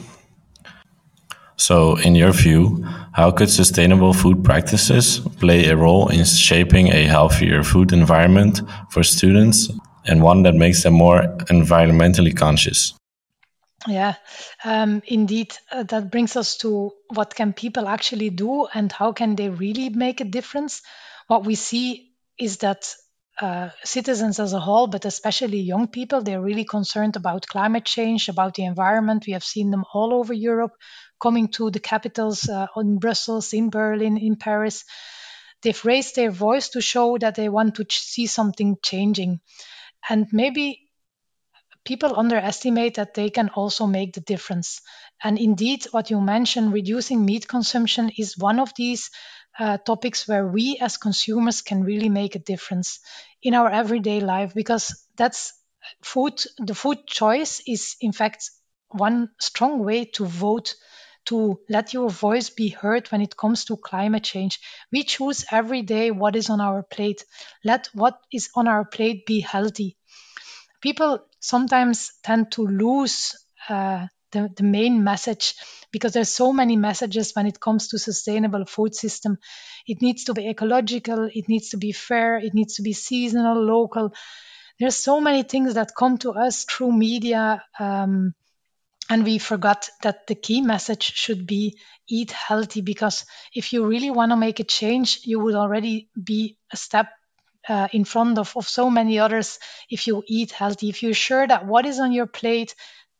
So, 1.56 1.96
in 1.96 2.14
your 2.14 2.30
view, 2.30 2.84
how 3.12 3.32
could 3.32 3.50
sustainable 3.50 4.12
food 4.12 4.44
practices 4.44 5.18
play 5.40 5.66
a 5.66 5.76
role 5.76 6.08
in 6.08 6.24
shaping 6.24 6.92
a 6.92 7.02
healthier 7.02 7.64
food 7.64 7.92
environment 7.92 8.62
for 8.90 9.02
students 9.02 9.68
and 10.06 10.22
one 10.22 10.42
that 10.44 10.54
makes 10.54 10.82
them 10.82 10.94
more 10.94 11.20
environmentally 11.48 12.36
conscious. 12.36 12.94
Yeah, 13.86 14.14
um, 14.64 15.02
indeed. 15.06 15.56
Uh, 15.70 15.84
that 15.84 16.10
brings 16.10 16.36
us 16.36 16.56
to 16.58 16.92
what 17.14 17.34
can 17.34 17.52
people 17.52 17.86
actually 17.86 18.30
do 18.30 18.66
and 18.66 18.90
how 18.90 19.12
can 19.12 19.36
they 19.36 19.50
really 19.50 19.88
make 19.88 20.20
a 20.20 20.24
difference. 20.24 20.82
What 21.28 21.44
we 21.44 21.54
see 21.54 22.12
is 22.38 22.58
that 22.58 22.94
uh, 23.40 23.70
citizens 23.84 24.40
as 24.40 24.52
a 24.52 24.58
whole, 24.58 24.88
but 24.88 25.04
especially 25.04 25.60
young 25.60 25.86
people, 25.86 26.22
they're 26.22 26.40
really 26.40 26.64
concerned 26.64 27.14
about 27.14 27.46
climate 27.46 27.84
change, 27.84 28.28
about 28.28 28.54
the 28.54 28.64
environment. 28.64 29.26
We 29.26 29.34
have 29.34 29.44
seen 29.44 29.70
them 29.70 29.84
all 29.92 30.12
over 30.12 30.32
Europe 30.32 30.72
coming 31.22 31.48
to 31.52 31.70
the 31.70 31.78
capitals 31.78 32.48
uh, 32.48 32.66
in 32.76 32.98
Brussels, 32.98 33.52
in 33.52 33.70
Berlin, 33.70 34.16
in 34.16 34.36
Paris. 34.36 34.84
They've 35.62 35.84
raised 35.84 36.16
their 36.16 36.32
voice 36.32 36.70
to 36.70 36.80
show 36.80 37.16
that 37.18 37.36
they 37.36 37.48
want 37.48 37.76
to 37.76 37.84
ch- 37.84 38.00
see 38.00 38.26
something 38.26 38.76
changing. 38.82 39.40
And 40.08 40.26
maybe 40.32 40.88
people 41.84 42.18
underestimate 42.18 42.96
that 42.96 43.14
they 43.14 43.30
can 43.30 43.48
also 43.50 43.86
make 43.86 44.12
the 44.12 44.20
difference. 44.20 44.80
And 45.22 45.38
indeed, 45.38 45.86
what 45.90 46.10
you 46.10 46.20
mentioned, 46.20 46.72
reducing 46.72 47.24
meat 47.24 47.48
consumption, 47.48 48.10
is 48.16 48.36
one 48.36 48.60
of 48.60 48.72
these 48.76 49.10
uh, 49.58 49.78
topics 49.78 50.28
where 50.28 50.46
we 50.46 50.78
as 50.80 50.98
consumers 50.98 51.62
can 51.62 51.82
really 51.82 52.08
make 52.08 52.34
a 52.34 52.40
difference 52.40 53.00
in 53.42 53.54
our 53.54 53.70
everyday 53.70 54.20
life 54.20 54.52
because 54.54 55.06
that's 55.16 55.54
food, 56.02 56.40
the 56.58 56.74
food 56.74 57.06
choice 57.06 57.62
is 57.66 57.96
in 58.00 58.12
fact 58.12 58.50
one 58.90 59.30
strong 59.40 59.84
way 59.84 60.04
to 60.04 60.24
vote 60.24 60.74
to 61.28 61.60
let 61.68 61.92
your 61.92 62.10
voice 62.10 62.50
be 62.50 62.68
heard 62.68 63.08
when 63.08 63.20
it 63.20 63.36
comes 63.36 63.64
to 63.66 63.76
climate 63.76 64.24
change. 64.24 64.60
We 64.92 65.02
choose 65.04 65.44
every 65.50 65.82
day 65.82 66.10
what 66.10 66.36
is 66.36 66.50
on 66.50 66.60
our 66.60 66.82
plate. 66.82 67.24
Let 67.64 67.88
what 67.94 68.18
is 68.32 68.50
on 68.54 68.68
our 68.68 68.84
plate 68.84 69.26
be 69.26 69.40
healthy. 69.40 69.96
People 70.80 71.20
sometimes 71.40 72.12
tend 72.22 72.52
to 72.52 72.66
lose 72.66 73.34
uh, 73.68 74.06
the, 74.32 74.50
the 74.56 74.62
main 74.62 75.04
message 75.04 75.54
because 75.90 76.12
there's 76.12 76.28
so 76.28 76.52
many 76.52 76.76
messages 76.76 77.32
when 77.34 77.46
it 77.46 77.60
comes 77.60 77.88
to 77.88 77.98
sustainable 77.98 78.64
food 78.66 78.94
system 78.94 79.38
it 79.86 80.02
needs 80.02 80.24
to 80.24 80.34
be 80.34 80.48
ecological 80.48 81.28
it 81.32 81.48
needs 81.48 81.70
to 81.70 81.78
be 81.78 81.92
fair 81.92 82.36
it 82.36 82.52
needs 82.52 82.74
to 82.74 82.82
be 82.82 82.92
seasonal 82.92 83.62
local 83.64 84.12
there's 84.78 84.96
so 84.96 85.20
many 85.20 85.42
things 85.42 85.74
that 85.74 85.96
come 85.96 86.18
to 86.18 86.32
us 86.32 86.64
through 86.64 86.92
media 86.92 87.62
um, 87.80 88.34
and 89.10 89.24
we 89.24 89.38
forgot 89.38 89.88
that 90.02 90.26
the 90.26 90.34
key 90.34 90.60
message 90.60 91.02
should 91.02 91.46
be 91.46 91.78
eat 92.08 92.30
healthy 92.30 92.80
because 92.80 93.24
if 93.54 93.72
you 93.72 93.86
really 93.86 94.10
want 94.10 94.32
to 94.32 94.36
make 94.36 94.60
a 94.60 94.64
change 94.64 95.20
you 95.24 95.38
would 95.40 95.54
already 95.54 96.08
be 96.22 96.56
a 96.72 96.76
step 96.76 97.08
uh, 97.68 97.88
in 97.92 98.04
front 98.04 98.38
of, 98.38 98.56
of 98.56 98.68
so 98.68 98.88
many 98.90 99.18
others 99.18 99.58
if 99.90 100.06
you 100.06 100.22
eat 100.26 100.52
healthy 100.52 100.88
if 100.88 101.02
you're 101.02 101.14
sure 101.14 101.46
that 101.46 101.66
what 101.66 101.86
is 101.86 102.00
on 102.00 102.12
your 102.12 102.26
plate 102.26 102.74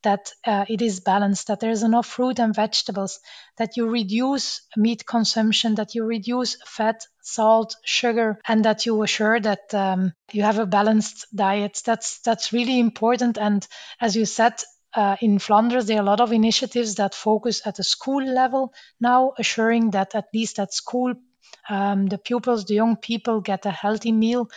that 0.04 0.32
uh, 0.46 0.64
it 0.68 0.80
is 0.80 1.00
balanced, 1.00 1.48
that 1.48 1.60
there's 1.60 1.82
enough 1.82 2.06
fruit 2.06 2.38
and 2.38 2.54
vegetables, 2.54 3.18
that 3.56 3.76
you 3.76 3.88
reduce 3.88 4.60
meat 4.76 5.04
consumption, 5.04 5.74
that 5.74 5.94
you 5.94 6.04
reduce 6.04 6.56
fat, 6.64 7.04
salt, 7.20 7.74
sugar, 7.84 8.38
and 8.46 8.64
that 8.64 8.86
you 8.86 9.02
assure 9.02 9.40
that 9.40 9.74
um, 9.74 10.12
you 10.32 10.42
have 10.42 10.58
a 10.60 10.66
balanced 10.66 11.26
diet. 11.34 11.82
That's 11.84 12.20
that's 12.20 12.52
really 12.52 12.78
important. 12.78 13.38
And 13.38 13.66
as 14.00 14.14
you 14.14 14.24
said, 14.24 14.54
uh, 14.94 15.16
in 15.20 15.38
Flanders, 15.38 15.86
there 15.86 15.98
are 15.98 16.02
a 16.02 16.06
lot 16.06 16.20
of 16.20 16.32
initiatives 16.32 16.96
that 16.96 17.14
focus 17.14 17.66
at 17.66 17.76
the 17.76 17.84
school 17.84 18.24
level 18.24 18.72
now, 19.00 19.32
assuring 19.38 19.90
that 19.90 20.14
at 20.14 20.26
least 20.32 20.58
at 20.58 20.72
school, 20.72 21.14
um, 21.68 22.06
the 22.06 22.18
pupils, 22.18 22.64
the 22.64 22.74
young 22.74 22.96
people, 22.96 23.40
get 23.40 23.66
a 23.66 23.70
healthy 23.70 24.12
meal. 24.12 24.48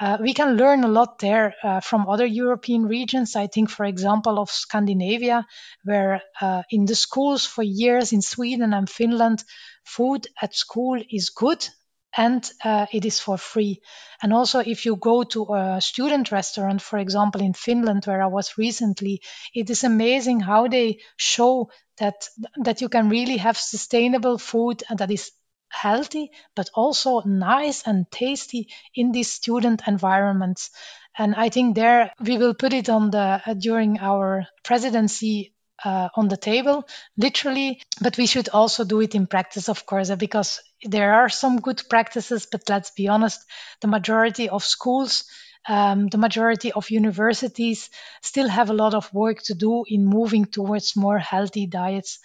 Uh, 0.00 0.16
we 0.20 0.32
can 0.32 0.56
learn 0.56 0.84
a 0.84 0.88
lot 0.88 1.18
there 1.18 1.54
uh, 1.62 1.80
from 1.80 2.08
other 2.08 2.24
European 2.24 2.86
regions. 2.86 3.34
I 3.34 3.48
think, 3.48 3.68
for 3.68 3.84
example, 3.84 4.38
of 4.38 4.50
Scandinavia, 4.50 5.46
where 5.84 6.22
uh, 6.40 6.62
in 6.70 6.84
the 6.84 6.94
schools 6.94 7.44
for 7.44 7.62
years 7.62 8.12
in 8.12 8.22
Sweden 8.22 8.72
and 8.72 8.88
Finland, 8.88 9.42
food 9.84 10.26
at 10.40 10.54
school 10.54 11.02
is 11.10 11.30
good 11.30 11.68
and 12.16 12.50
uh, 12.64 12.86
it 12.92 13.04
is 13.04 13.20
for 13.20 13.38
free. 13.38 13.80
And 14.22 14.32
also, 14.32 14.60
if 14.60 14.86
you 14.86 14.96
go 14.96 15.22
to 15.24 15.54
a 15.54 15.80
student 15.80 16.32
restaurant, 16.32 16.82
for 16.82 16.98
example, 16.98 17.40
in 17.40 17.52
Finland, 17.52 18.04
where 18.04 18.22
I 18.22 18.26
was 18.26 18.58
recently, 18.58 19.22
it 19.54 19.70
is 19.70 19.84
amazing 19.84 20.40
how 20.40 20.68
they 20.68 21.00
show 21.16 21.70
that 21.98 22.28
that 22.64 22.80
you 22.80 22.88
can 22.88 23.08
really 23.08 23.36
have 23.36 23.56
sustainable 23.56 24.38
food 24.38 24.82
and 24.88 24.98
that 24.98 25.10
is 25.10 25.32
healthy 25.70 26.30
but 26.56 26.70
also 26.74 27.20
nice 27.20 27.82
and 27.86 28.10
tasty 28.10 28.68
in 28.94 29.12
these 29.12 29.30
student 29.30 29.82
environments 29.86 30.70
and 31.16 31.34
i 31.34 31.50
think 31.50 31.74
there 31.74 32.10
we 32.20 32.38
will 32.38 32.54
put 32.54 32.72
it 32.72 32.88
on 32.88 33.10
the 33.10 33.42
uh, 33.44 33.54
during 33.54 33.98
our 33.98 34.46
presidency 34.64 35.52
uh, 35.84 36.08
on 36.14 36.28
the 36.28 36.36
table 36.36 36.86
literally 37.16 37.80
but 38.00 38.16
we 38.16 38.26
should 38.26 38.48
also 38.48 38.84
do 38.84 39.00
it 39.00 39.14
in 39.14 39.26
practice 39.26 39.68
of 39.68 39.86
course 39.86 40.10
because 40.16 40.60
there 40.82 41.14
are 41.14 41.28
some 41.28 41.60
good 41.60 41.82
practices 41.88 42.46
but 42.50 42.62
let's 42.68 42.90
be 42.90 43.08
honest 43.08 43.44
the 43.80 43.88
majority 43.88 44.48
of 44.48 44.64
schools 44.64 45.24
um, 45.68 46.08
the 46.08 46.18
majority 46.18 46.72
of 46.72 46.90
universities 46.90 47.90
still 48.22 48.48
have 48.48 48.70
a 48.70 48.74
lot 48.74 48.94
of 48.94 49.12
work 49.12 49.42
to 49.44 49.54
do 49.54 49.84
in 49.86 50.06
moving 50.06 50.46
towards 50.46 50.96
more 50.96 51.18
healthy 51.18 51.66
diets. 51.66 52.20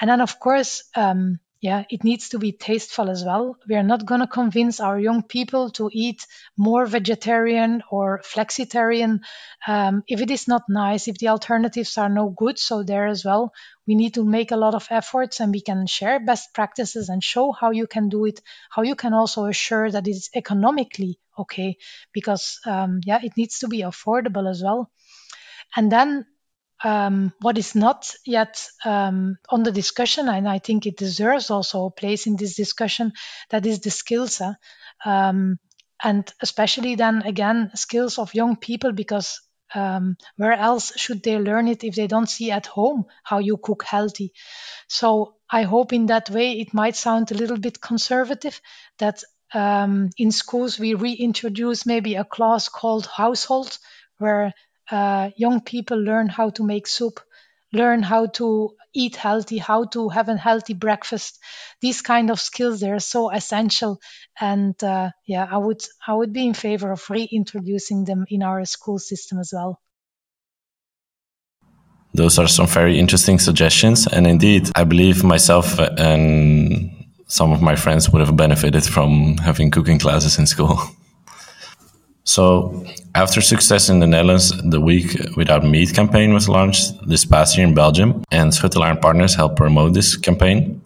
And 0.00 0.08
then 0.08 0.20
of 0.20 0.38
course 0.38 0.84
um, 0.94 1.40
yeah, 1.60 1.84
it 1.90 2.04
needs 2.04 2.28
to 2.28 2.38
be 2.38 2.52
tasteful 2.52 3.10
as 3.10 3.24
well. 3.24 3.56
We 3.68 3.74
are 3.74 3.82
not 3.82 4.06
going 4.06 4.20
to 4.20 4.28
convince 4.28 4.78
our 4.78 4.98
young 4.98 5.24
people 5.24 5.70
to 5.70 5.90
eat 5.92 6.24
more 6.56 6.86
vegetarian 6.86 7.82
or 7.90 8.20
flexitarian 8.24 9.20
um, 9.66 10.04
if 10.06 10.20
it 10.20 10.30
is 10.30 10.46
not 10.46 10.62
nice, 10.68 11.08
if 11.08 11.18
the 11.18 11.28
alternatives 11.28 11.98
are 11.98 12.08
no 12.08 12.30
good. 12.30 12.58
So, 12.60 12.84
there 12.84 13.08
as 13.08 13.24
well, 13.24 13.52
we 13.86 13.96
need 13.96 14.14
to 14.14 14.24
make 14.24 14.52
a 14.52 14.56
lot 14.56 14.74
of 14.74 14.86
efforts 14.90 15.40
and 15.40 15.52
we 15.52 15.60
can 15.60 15.86
share 15.88 16.20
best 16.20 16.54
practices 16.54 17.08
and 17.08 17.24
show 17.24 17.50
how 17.50 17.72
you 17.72 17.88
can 17.88 18.08
do 18.08 18.24
it, 18.26 18.40
how 18.70 18.82
you 18.82 18.94
can 18.94 19.12
also 19.12 19.46
assure 19.46 19.90
that 19.90 20.06
it's 20.06 20.30
economically 20.36 21.18
okay, 21.38 21.76
because, 22.12 22.58
um, 22.66 23.00
yeah, 23.04 23.20
it 23.22 23.36
needs 23.36 23.60
to 23.60 23.68
be 23.68 23.82
affordable 23.82 24.50
as 24.50 24.62
well. 24.62 24.90
And 25.76 25.90
then 25.90 26.26
um, 26.84 27.32
what 27.40 27.58
is 27.58 27.74
not 27.74 28.14
yet 28.24 28.68
um, 28.84 29.38
on 29.48 29.62
the 29.62 29.72
discussion, 29.72 30.28
and 30.28 30.48
I 30.48 30.58
think 30.58 30.86
it 30.86 30.96
deserves 30.96 31.50
also 31.50 31.86
a 31.86 31.90
place 31.90 32.26
in 32.26 32.36
this 32.36 32.54
discussion, 32.54 33.12
that 33.50 33.66
is 33.66 33.80
the 33.80 33.90
skills. 33.90 34.38
Huh? 34.38 34.54
Um, 35.04 35.58
and 36.02 36.32
especially 36.40 36.94
then 36.94 37.22
again, 37.22 37.72
skills 37.74 38.18
of 38.18 38.34
young 38.34 38.56
people, 38.56 38.92
because 38.92 39.40
um, 39.74 40.16
where 40.36 40.52
else 40.52 40.96
should 40.96 41.22
they 41.22 41.38
learn 41.38 41.68
it 41.68 41.84
if 41.84 41.94
they 41.94 42.06
don't 42.06 42.28
see 42.28 42.50
at 42.50 42.66
home 42.66 43.06
how 43.24 43.38
you 43.38 43.56
cook 43.56 43.84
healthy? 43.84 44.32
So 44.88 45.34
I 45.50 45.62
hope 45.62 45.92
in 45.92 46.06
that 46.06 46.30
way 46.30 46.52
it 46.60 46.72
might 46.72 46.96
sound 46.96 47.30
a 47.30 47.34
little 47.36 47.58
bit 47.58 47.80
conservative 47.80 48.60
that 48.98 49.22
um, 49.52 50.10
in 50.16 50.30
schools 50.30 50.78
we 50.78 50.94
reintroduce 50.94 51.86
maybe 51.86 52.14
a 52.14 52.24
class 52.24 52.68
called 52.68 53.06
household 53.06 53.78
where 54.18 54.52
uh, 54.90 55.30
young 55.36 55.60
people 55.60 55.98
learn 55.98 56.28
how 56.28 56.50
to 56.50 56.64
make 56.64 56.86
soup, 56.86 57.20
learn 57.72 58.02
how 58.02 58.26
to 58.26 58.74
eat 58.94 59.16
healthy, 59.16 59.58
how 59.58 59.84
to 59.84 60.08
have 60.08 60.28
a 60.28 60.36
healthy 60.36 60.74
breakfast. 60.74 61.38
These 61.80 62.02
kind 62.02 62.30
of 62.30 62.40
skills 62.40 62.80
they 62.80 62.90
are 62.90 63.00
so 63.00 63.30
essential, 63.30 64.00
and 64.40 64.82
uh, 64.82 65.10
yeah, 65.26 65.46
I 65.50 65.58
would 65.58 65.82
I 66.06 66.14
would 66.14 66.32
be 66.32 66.46
in 66.46 66.54
favor 66.54 66.90
of 66.90 67.08
reintroducing 67.10 68.04
them 68.04 68.24
in 68.28 68.42
our 68.42 68.64
school 68.64 68.98
system 68.98 69.38
as 69.38 69.50
well. 69.52 69.80
Those 72.14 72.38
are 72.38 72.48
some 72.48 72.66
very 72.66 72.98
interesting 72.98 73.38
suggestions, 73.38 74.06
and 74.06 74.26
indeed, 74.26 74.70
I 74.74 74.84
believe 74.84 75.22
myself 75.22 75.78
and 75.78 76.90
some 77.28 77.52
of 77.52 77.60
my 77.60 77.76
friends 77.76 78.10
would 78.10 78.26
have 78.26 78.34
benefited 78.34 78.84
from 78.84 79.36
having 79.36 79.70
cooking 79.70 79.98
classes 79.98 80.38
in 80.38 80.46
school. 80.46 80.80
So, 82.28 82.84
after 83.14 83.40
success 83.40 83.88
in 83.88 84.00
the 84.00 84.06
Netherlands, 84.06 84.52
the 84.62 84.82
Week 84.82 85.16
Without 85.34 85.64
Meat 85.64 85.94
campaign 85.94 86.34
was 86.34 86.46
launched 86.46 86.92
this 87.08 87.24
past 87.24 87.56
year 87.56 87.66
in 87.66 87.72
Belgium, 87.72 88.22
and 88.30 88.52
Schuttelaar 88.52 88.90
and 88.90 89.00
partners 89.00 89.34
helped 89.34 89.56
promote 89.56 89.94
this 89.94 90.14
campaign. 90.14 90.82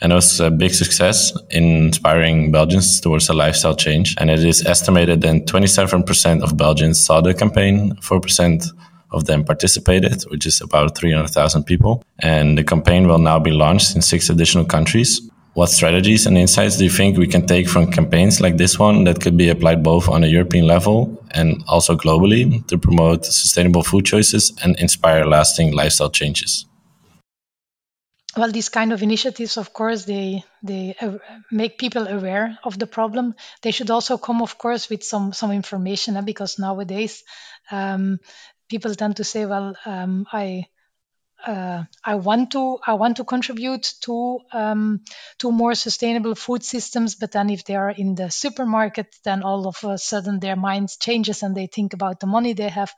And 0.00 0.12
it 0.12 0.14
was 0.14 0.38
a 0.38 0.52
big 0.52 0.72
success, 0.72 1.32
inspiring 1.50 2.52
Belgians 2.52 3.00
towards 3.00 3.28
a 3.28 3.34
lifestyle 3.34 3.74
change. 3.74 4.14
And 4.18 4.30
it 4.30 4.44
is 4.44 4.64
estimated 4.64 5.20
that 5.22 5.46
27% 5.46 6.42
of 6.44 6.56
Belgians 6.56 7.04
saw 7.04 7.20
the 7.20 7.34
campaign, 7.34 7.96
4% 7.96 8.64
of 9.10 9.24
them 9.24 9.42
participated, 9.44 10.22
which 10.30 10.46
is 10.46 10.60
about 10.60 10.96
300,000 10.96 11.64
people. 11.64 12.04
And 12.20 12.56
the 12.56 12.62
campaign 12.62 13.08
will 13.08 13.18
now 13.18 13.40
be 13.40 13.50
launched 13.50 13.96
in 13.96 14.02
six 14.02 14.30
additional 14.30 14.64
countries. 14.64 15.27
What 15.58 15.70
strategies 15.70 16.24
and 16.24 16.38
insights 16.38 16.76
do 16.76 16.84
you 16.84 16.90
think 16.90 17.18
we 17.18 17.26
can 17.26 17.44
take 17.44 17.68
from 17.68 17.90
campaigns 17.90 18.40
like 18.40 18.58
this 18.58 18.78
one 18.78 19.02
that 19.06 19.20
could 19.20 19.36
be 19.36 19.48
applied 19.48 19.82
both 19.82 20.08
on 20.08 20.22
a 20.22 20.28
European 20.28 20.68
level 20.68 21.20
and 21.32 21.64
also 21.66 21.96
globally 21.96 22.64
to 22.68 22.78
promote 22.78 23.24
sustainable 23.24 23.82
food 23.82 24.04
choices 24.04 24.52
and 24.62 24.78
inspire 24.78 25.24
lasting 25.26 25.72
lifestyle 25.72 26.10
changes? 26.10 26.64
well 28.36 28.52
these 28.52 28.68
kind 28.68 28.92
of 28.92 29.02
initiatives 29.02 29.56
of 29.56 29.72
course 29.72 30.04
they 30.04 30.44
they 30.62 30.94
make 31.50 31.76
people 31.76 32.06
aware 32.06 32.56
of 32.62 32.78
the 32.78 32.86
problem 32.86 33.34
they 33.62 33.72
should 33.72 33.90
also 33.90 34.16
come 34.16 34.42
of 34.42 34.58
course 34.58 34.88
with 34.88 35.02
some 35.02 35.32
some 35.32 35.50
information 35.50 36.16
uh, 36.16 36.22
because 36.22 36.60
nowadays 36.60 37.24
um, 37.72 38.20
people 38.68 38.94
tend 38.94 39.16
to 39.16 39.24
say 39.24 39.44
well 39.46 39.74
um, 39.86 40.24
i 40.30 40.66
uh, 41.46 41.84
I 42.04 42.16
want 42.16 42.52
to 42.52 42.78
I 42.86 42.94
want 42.94 43.18
to 43.18 43.24
contribute 43.24 43.94
to 44.02 44.40
um, 44.52 45.00
to 45.38 45.52
more 45.52 45.74
sustainable 45.74 46.34
food 46.34 46.64
systems. 46.64 47.14
But 47.14 47.32
then 47.32 47.50
if 47.50 47.64
they 47.64 47.76
are 47.76 47.90
in 47.90 48.14
the 48.14 48.30
supermarket, 48.30 49.14
then 49.24 49.42
all 49.42 49.66
of 49.68 49.82
a 49.84 49.98
sudden 49.98 50.40
their 50.40 50.56
minds 50.56 50.96
changes 50.96 51.42
and 51.42 51.56
they 51.56 51.66
think 51.66 51.94
about 51.94 52.20
the 52.20 52.26
money 52.26 52.52
they 52.54 52.68
have 52.68 52.92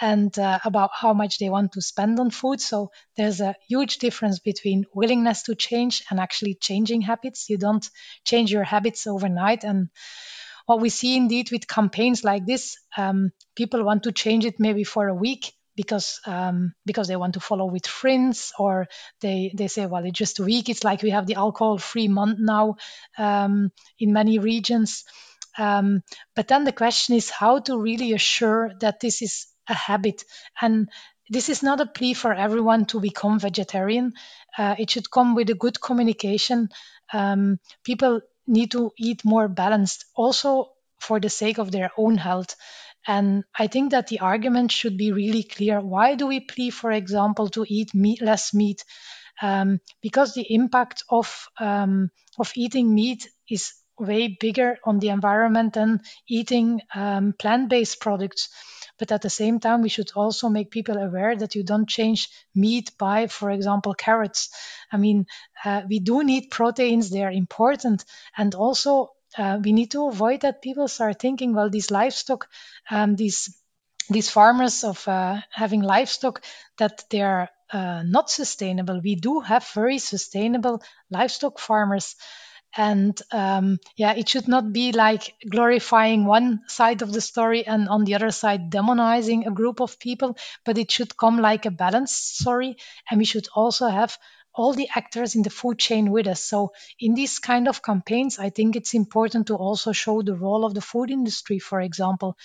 and 0.00 0.38
uh, 0.38 0.58
about 0.64 0.90
how 0.94 1.12
much 1.14 1.38
they 1.38 1.48
want 1.48 1.72
to 1.72 1.82
spend 1.82 2.18
on 2.20 2.30
food. 2.30 2.60
So 2.60 2.90
there's 3.16 3.40
a 3.40 3.54
huge 3.68 3.98
difference 3.98 4.38
between 4.38 4.84
willingness 4.94 5.44
to 5.44 5.54
change 5.54 6.02
and 6.10 6.20
actually 6.20 6.54
changing 6.54 7.02
habits. 7.02 7.48
You 7.48 7.58
don't 7.58 7.88
change 8.24 8.52
your 8.52 8.64
habits 8.64 9.06
overnight 9.06 9.64
and 9.64 9.88
what 10.66 10.80
we 10.80 10.88
see 10.88 11.16
indeed 11.16 11.50
with 11.52 11.68
campaigns 11.68 12.24
like 12.24 12.44
this, 12.44 12.76
um, 12.96 13.30
people 13.54 13.84
want 13.84 14.02
to 14.02 14.12
change 14.12 14.44
it 14.44 14.58
maybe 14.58 14.84
for 14.84 15.06
a 15.08 15.14
week, 15.14 15.52
because 15.76 16.20
um, 16.26 16.74
because 16.84 17.08
they 17.08 17.16
want 17.16 17.34
to 17.34 17.40
follow 17.40 17.66
with 17.66 17.86
friends 17.86 18.52
or 18.58 18.88
they 19.20 19.52
they 19.54 19.68
say 19.68 19.86
well 19.86 20.04
it's 20.04 20.18
just 20.18 20.38
a 20.40 20.44
week 20.44 20.68
it's 20.68 20.84
like 20.84 21.02
we 21.02 21.10
have 21.10 21.26
the 21.26 21.34
alcohol 21.36 21.78
free 21.78 22.08
month 22.08 22.38
now 22.40 22.76
um, 23.18 23.70
in 23.98 24.12
many 24.12 24.38
regions 24.38 25.04
Um, 25.58 26.02
but 26.34 26.48
then 26.48 26.64
the 26.64 26.72
question 26.72 27.16
is 27.16 27.30
how 27.30 27.60
to 27.60 27.78
really 27.80 28.12
assure 28.12 28.72
that 28.80 29.00
this 29.00 29.22
is 29.22 29.46
a 29.68 29.74
habit. 29.74 30.22
And 30.60 30.88
this 31.30 31.48
is 31.48 31.62
not 31.62 31.80
a 31.80 31.86
plea 31.86 32.14
for 32.14 32.32
everyone 32.32 32.84
to 32.86 33.00
become 33.00 33.40
vegetarian. 33.40 34.12
Uh, 34.56 34.74
it 34.78 34.90
should 34.90 35.10
come 35.10 35.34
with 35.34 35.50
a 35.50 35.54
good 35.54 35.80
communication. 35.80 36.68
Um, 37.12 37.58
people 37.84 38.20
need 38.46 38.70
to 38.72 38.92
eat 38.98 39.24
more 39.24 39.48
balanced, 39.48 40.04
also 40.14 40.72
for 41.00 41.20
the 41.20 41.30
sake 41.30 41.58
of 41.58 41.70
their 41.70 41.90
own 41.96 42.16
health. 42.16 42.54
And 43.06 43.44
I 43.56 43.68
think 43.68 43.92
that 43.92 44.08
the 44.08 44.20
argument 44.20 44.72
should 44.72 44.96
be 44.96 45.12
really 45.12 45.44
clear. 45.44 45.80
Why 45.80 46.14
do 46.14 46.26
we 46.26 46.40
plea, 46.40 46.70
for 46.70 46.90
example, 46.90 47.48
to 47.50 47.64
eat 47.68 47.94
meat, 47.94 48.20
less 48.20 48.52
meat? 48.52 48.84
Um, 49.40 49.80
because 50.02 50.34
the 50.34 50.46
impact 50.54 51.04
of 51.10 51.48
um, 51.58 52.10
of 52.38 52.52
eating 52.56 52.94
meat 52.94 53.28
is 53.48 53.74
way 53.98 54.36
bigger 54.40 54.78
on 54.84 54.98
the 54.98 55.08
environment 55.08 55.74
than 55.74 56.00
eating 56.28 56.80
um, 56.94 57.34
plant-based 57.38 58.00
products. 58.00 58.48
But 58.98 59.12
at 59.12 59.22
the 59.22 59.30
same 59.30 59.60
time, 59.60 59.82
we 59.82 59.90
should 59.90 60.10
also 60.16 60.48
make 60.48 60.70
people 60.70 60.96
aware 60.96 61.36
that 61.36 61.54
you 61.54 61.62
don't 61.64 61.88
change 61.88 62.28
meat 62.54 62.92
by, 62.98 63.26
for 63.26 63.50
example, 63.50 63.94
carrots. 63.94 64.48
I 64.90 64.96
mean, 64.96 65.26
uh, 65.64 65.82
we 65.88 65.98
do 66.00 66.24
need 66.24 66.50
proteins; 66.50 67.10
they 67.10 67.22
are 67.22 67.32
important, 67.32 68.04
and 68.36 68.54
also 68.54 69.10
uh, 69.38 69.58
we 69.62 69.72
need 69.72 69.90
to 69.92 70.08
avoid 70.08 70.40
that 70.42 70.62
people 70.62 70.88
start 70.88 71.18
thinking, 71.20 71.54
well, 71.54 71.70
these 71.70 71.90
livestock, 71.90 72.48
um, 72.90 73.16
these 73.16 73.56
these 74.08 74.30
farmers 74.30 74.84
of 74.84 75.06
uh, 75.08 75.40
having 75.50 75.82
livestock, 75.82 76.42
that 76.78 77.04
they 77.10 77.22
are 77.22 77.48
uh, 77.72 78.02
not 78.04 78.30
sustainable. 78.30 79.00
We 79.02 79.16
do 79.16 79.40
have 79.40 79.66
very 79.74 79.98
sustainable 79.98 80.80
livestock 81.10 81.58
farmers. 81.58 82.14
And 82.76 83.20
um, 83.32 83.78
yeah, 83.96 84.12
it 84.12 84.28
should 84.28 84.48
not 84.48 84.72
be 84.72 84.92
like 84.92 85.34
glorifying 85.48 86.26
one 86.26 86.60
side 86.68 87.02
of 87.02 87.12
the 87.12 87.20
story 87.20 87.66
and 87.66 87.88
on 87.88 88.04
the 88.04 88.14
other 88.14 88.30
side 88.30 88.70
demonizing 88.70 89.46
a 89.46 89.50
group 89.50 89.80
of 89.80 89.98
people, 89.98 90.36
but 90.64 90.76
it 90.78 90.90
should 90.90 91.16
come 91.16 91.38
like 91.40 91.64
a 91.64 91.70
balanced 91.70 92.38
story. 92.38 92.76
And 93.10 93.18
we 93.18 93.24
should 93.24 93.48
also 93.54 93.88
have 93.88 94.18
all 94.56 94.72
the 94.72 94.88
actors 94.94 95.34
in 95.36 95.42
the 95.42 95.50
food 95.50 95.78
chain 95.78 96.10
with 96.10 96.26
us. 96.26 96.42
So 96.42 96.72
in 96.98 97.14
these 97.14 97.38
kind 97.38 97.68
of 97.68 97.82
campaigns, 97.82 98.38
I 98.38 98.50
think 98.50 98.74
it's 98.74 98.94
important 98.94 99.48
to 99.48 99.56
also 99.56 99.92
show 99.92 100.22
the 100.22 100.34
role 100.34 100.64
of 100.64 100.74
the 100.74 100.80
food 100.80 101.10
industry, 101.10 101.58
for 101.58 101.80
example. 101.80 102.36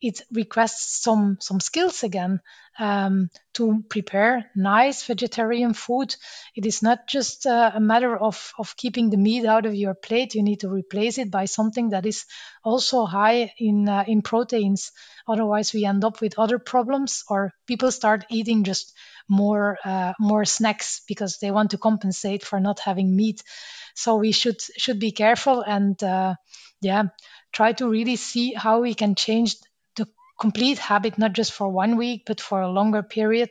It 0.00 0.20
requests 0.32 1.02
some 1.02 1.38
some 1.40 1.60
skills 1.60 2.02
again 2.02 2.40
um, 2.78 3.30
to 3.54 3.84
prepare 3.88 4.50
nice 4.56 5.04
vegetarian 5.04 5.74
food. 5.74 6.14
It 6.54 6.66
is 6.66 6.82
not 6.82 7.06
just 7.06 7.46
uh, 7.46 7.72
a 7.74 7.80
matter 7.80 8.16
of, 8.16 8.52
of 8.58 8.76
keeping 8.76 9.10
the 9.10 9.16
meat 9.16 9.44
out 9.44 9.66
of 9.66 9.74
your 9.74 9.94
plate. 9.94 10.34
You 10.34 10.42
need 10.42 10.60
to 10.60 10.68
replace 10.68 11.18
it 11.18 11.30
by 11.30 11.44
something 11.44 11.90
that 11.90 12.06
is 12.06 12.24
also 12.64 13.04
high 13.04 13.52
in 13.58 13.88
uh, 13.88 14.04
in 14.06 14.22
proteins. 14.22 14.92
Otherwise, 15.28 15.72
we 15.72 15.84
end 15.84 16.04
up 16.04 16.20
with 16.20 16.38
other 16.38 16.58
problems, 16.58 17.24
or 17.28 17.52
people 17.66 17.90
start 17.90 18.24
eating 18.30 18.64
just 18.64 18.94
more 19.28 19.78
uh, 19.84 20.12
more 20.18 20.44
snacks 20.44 21.02
because 21.06 21.38
they 21.38 21.50
want 21.50 21.70
to 21.70 21.78
compensate 21.78 22.44
for 22.44 22.60
not 22.60 22.80
having 22.80 23.14
meat. 23.14 23.42
So 23.94 24.16
we 24.16 24.32
should 24.32 24.60
should 24.60 24.98
be 24.98 25.12
careful 25.12 25.62
and 25.62 26.02
uh, 26.02 26.34
yeah, 26.80 27.04
try 27.52 27.72
to 27.74 27.88
really 27.88 28.16
see 28.16 28.54
how 28.54 28.80
we 28.80 28.94
can 28.94 29.14
change 29.14 29.56
complete 30.40 30.78
habit, 30.78 31.18
not 31.18 31.32
just 31.32 31.52
for 31.52 31.68
one 31.68 31.96
week 31.96 32.22
but 32.26 32.40
for 32.40 32.60
a 32.62 32.70
longer 32.70 33.02
period, 33.02 33.50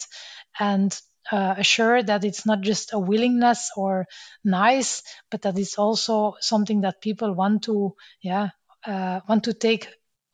and 0.60 1.00
uh, 1.32 1.56
assure 1.58 2.02
that 2.02 2.24
it's 2.26 2.46
not 2.46 2.62
just 2.62 2.94
a 2.94 3.00
willingness 3.00 3.72
or 3.78 4.08
nice, 4.44 5.04
but 5.30 5.44
that 5.44 5.58
it's 5.58 5.78
also 5.78 6.36
something 6.40 6.82
that 6.82 7.02
people 7.02 7.34
want 7.34 7.64
to 7.64 7.96
yeah 8.22 8.50
uh, 8.86 9.20
want 9.30 9.44
to 9.44 9.54
take 9.54 9.88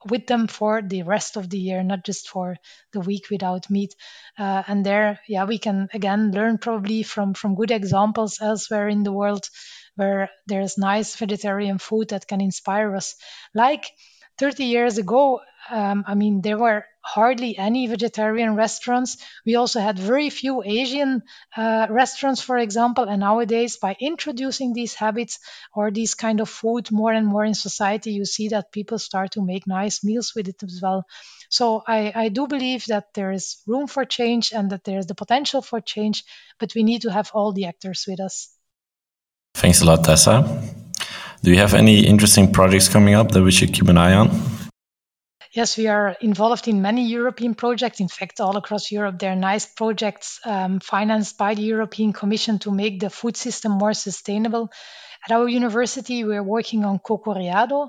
with 0.09 0.27
them 0.27 0.47
for 0.47 0.81
the 0.81 1.01
rest 1.03 1.35
of 1.35 1.49
the 1.49 1.57
year, 1.57 1.81
not 1.83 2.05
just 2.05 2.29
for 2.29 2.57
the 2.93 2.99
week 2.99 3.29
without 3.31 3.69
meat. 3.71 3.95
Uh, 4.37 4.61
and 4.67 4.85
there, 4.85 5.19
yeah, 5.27 5.45
we 5.45 5.57
can 5.57 5.89
again 5.93 6.31
learn 6.31 6.57
probably 6.59 7.03
from 7.03 7.33
from 7.33 7.55
good 7.55 7.71
examples 7.71 8.39
elsewhere 8.41 8.87
in 8.87 9.03
the 9.03 9.11
world 9.11 9.49
where 9.95 10.29
there's 10.47 10.77
nice 10.77 11.15
vegetarian 11.15 11.77
food 11.77 12.09
that 12.09 12.27
can 12.27 12.41
inspire 12.41 12.95
us. 12.95 13.15
Like 13.53 13.85
30 14.37 14.65
years 14.65 14.97
ago, 14.97 15.39
um, 15.69 16.03
I 16.07 16.15
mean, 16.15 16.41
there 16.41 16.57
were 16.57 16.85
hardly 17.01 17.57
any 17.57 17.87
vegetarian 17.87 18.55
restaurants. 18.55 19.17
We 19.45 19.55
also 19.55 19.79
had 19.79 19.97
very 19.97 20.29
few 20.29 20.63
Asian 20.63 21.23
uh, 21.55 21.87
restaurants, 21.89 22.41
for 22.41 22.57
example. 22.57 23.05
And 23.05 23.19
nowadays, 23.19 23.77
by 23.77 23.95
introducing 23.99 24.73
these 24.73 24.93
habits 24.93 25.39
or 25.73 25.91
these 25.91 26.13
kind 26.15 26.39
of 26.39 26.49
food 26.49 26.91
more 26.91 27.13
and 27.13 27.27
more 27.27 27.45
in 27.45 27.53
society, 27.53 28.11
you 28.11 28.25
see 28.25 28.49
that 28.49 28.71
people 28.71 28.99
start 28.99 29.31
to 29.31 29.45
make 29.45 29.67
nice 29.67 30.03
meals 30.03 30.33
with 30.35 30.47
it 30.47 30.61
as 30.63 30.79
well. 30.81 31.05
So 31.49 31.83
I, 31.87 32.11
I 32.15 32.29
do 32.29 32.47
believe 32.47 32.85
that 32.87 33.13
there 33.13 33.31
is 33.31 33.61
room 33.67 33.87
for 33.87 34.05
change 34.05 34.51
and 34.51 34.71
that 34.71 34.83
there 34.83 34.99
is 34.99 35.05
the 35.05 35.15
potential 35.15 35.61
for 35.61 35.79
change, 35.81 36.23
but 36.59 36.73
we 36.75 36.83
need 36.83 37.03
to 37.03 37.11
have 37.11 37.31
all 37.33 37.53
the 37.53 37.65
actors 37.65 38.05
with 38.07 38.19
us. 38.19 38.49
Thanks 39.53 39.81
a 39.81 39.85
lot, 39.85 40.03
Tessa. 40.03 40.43
Do 41.43 41.51
you 41.51 41.57
have 41.57 41.73
any 41.75 42.05
interesting 42.05 42.51
projects 42.51 42.89
coming 42.89 43.13
up 43.13 43.31
that 43.31 43.43
we 43.43 43.51
should 43.51 43.73
keep 43.73 43.87
an 43.87 43.97
eye 43.97 44.13
on? 44.13 44.54
Yes, 45.55 45.77
we 45.77 45.87
are 45.87 46.17
involved 46.19 46.67
in 46.67 46.81
many 46.81 47.05
European 47.07 47.55
projects. 47.55 48.01
In 48.01 48.09
fact, 48.09 48.41
all 48.41 48.57
across 48.57 48.91
Europe, 48.91 49.19
there 49.19 49.31
are 49.31 49.37
nice 49.37 49.65
projects 49.65 50.41
um, 50.43 50.81
financed 50.81 51.37
by 51.37 51.53
the 51.53 51.61
European 51.61 52.11
Commission 52.11 52.59
to 52.59 52.71
make 52.71 52.99
the 52.99 53.09
food 53.09 53.37
system 53.37 53.71
more 53.71 53.93
sustainable. 53.93 54.69
At 55.25 55.33
our 55.33 55.47
university, 55.47 56.25
we're 56.25 56.43
working 56.43 56.83
on 56.83 56.99
COCOREADO 56.99 57.87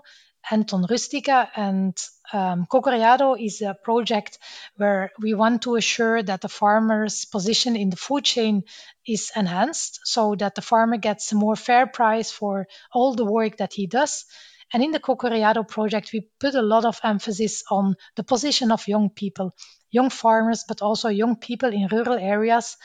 and 0.48 0.70
Rustica. 0.88 1.50
And 1.56 2.00
um, 2.32 2.68
COCOREADO 2.70 3.34
is 3.44 3.60
a 3.62 3.74
project 3.74 4.38
where 4.76 5.10
we 5.18 5.34
want 5.34 5.62
to 5.62 5.74
assure 5.74 6.22
that 6.22 6.42
the 6.42 6.48
farmer's 6.48 7.24
position 7.24 7.74
in 7.74 7.90
the 7.90 7.96
food 7.96 8.22
chain 8.22 8.62
is 9.04 9.32
enhanced 9.34 10.02
so 10.04 10.36
that 10.36 10.54
the 10.54 10.62
farmer 10.62 10.98
gets 10.98 11.32
a 11.32 11.34
more 11.34 11.56
fair 11.56 11.88
price 11.88 12.30
for 12.30 12.68
all 12.92 13.16
the 13.16 13.24
work 13.24 13.56
that 13.56 13.72
he 13.72 13.88
does 13.88 14.24
and 14.72 14.82
in 14.82 14.90
the 14.90 15.00
COCOREADO 15.00 15.68
project, 15.68 16.10
we 16.12 16.28
put 16.40 16.54
a 16.54 16.62
lot 16.62 16.84
of 16.84 17.00
emphasis 17.04 17.62
on 17.70 17.94
the 18.16 18.24
position 18.24 18.72
of 18.72 18.88
young 18.88 19.10
people, 19.10 19.52
young 19.90 20.10
farmers, 20.10 20.64
but 20.66 20.82
also 20.82 21.08
young 21.08 21.36
people 21.36 21.72
in 21.72 21.88
rural 21.88 22.18
areas 22.18 22.76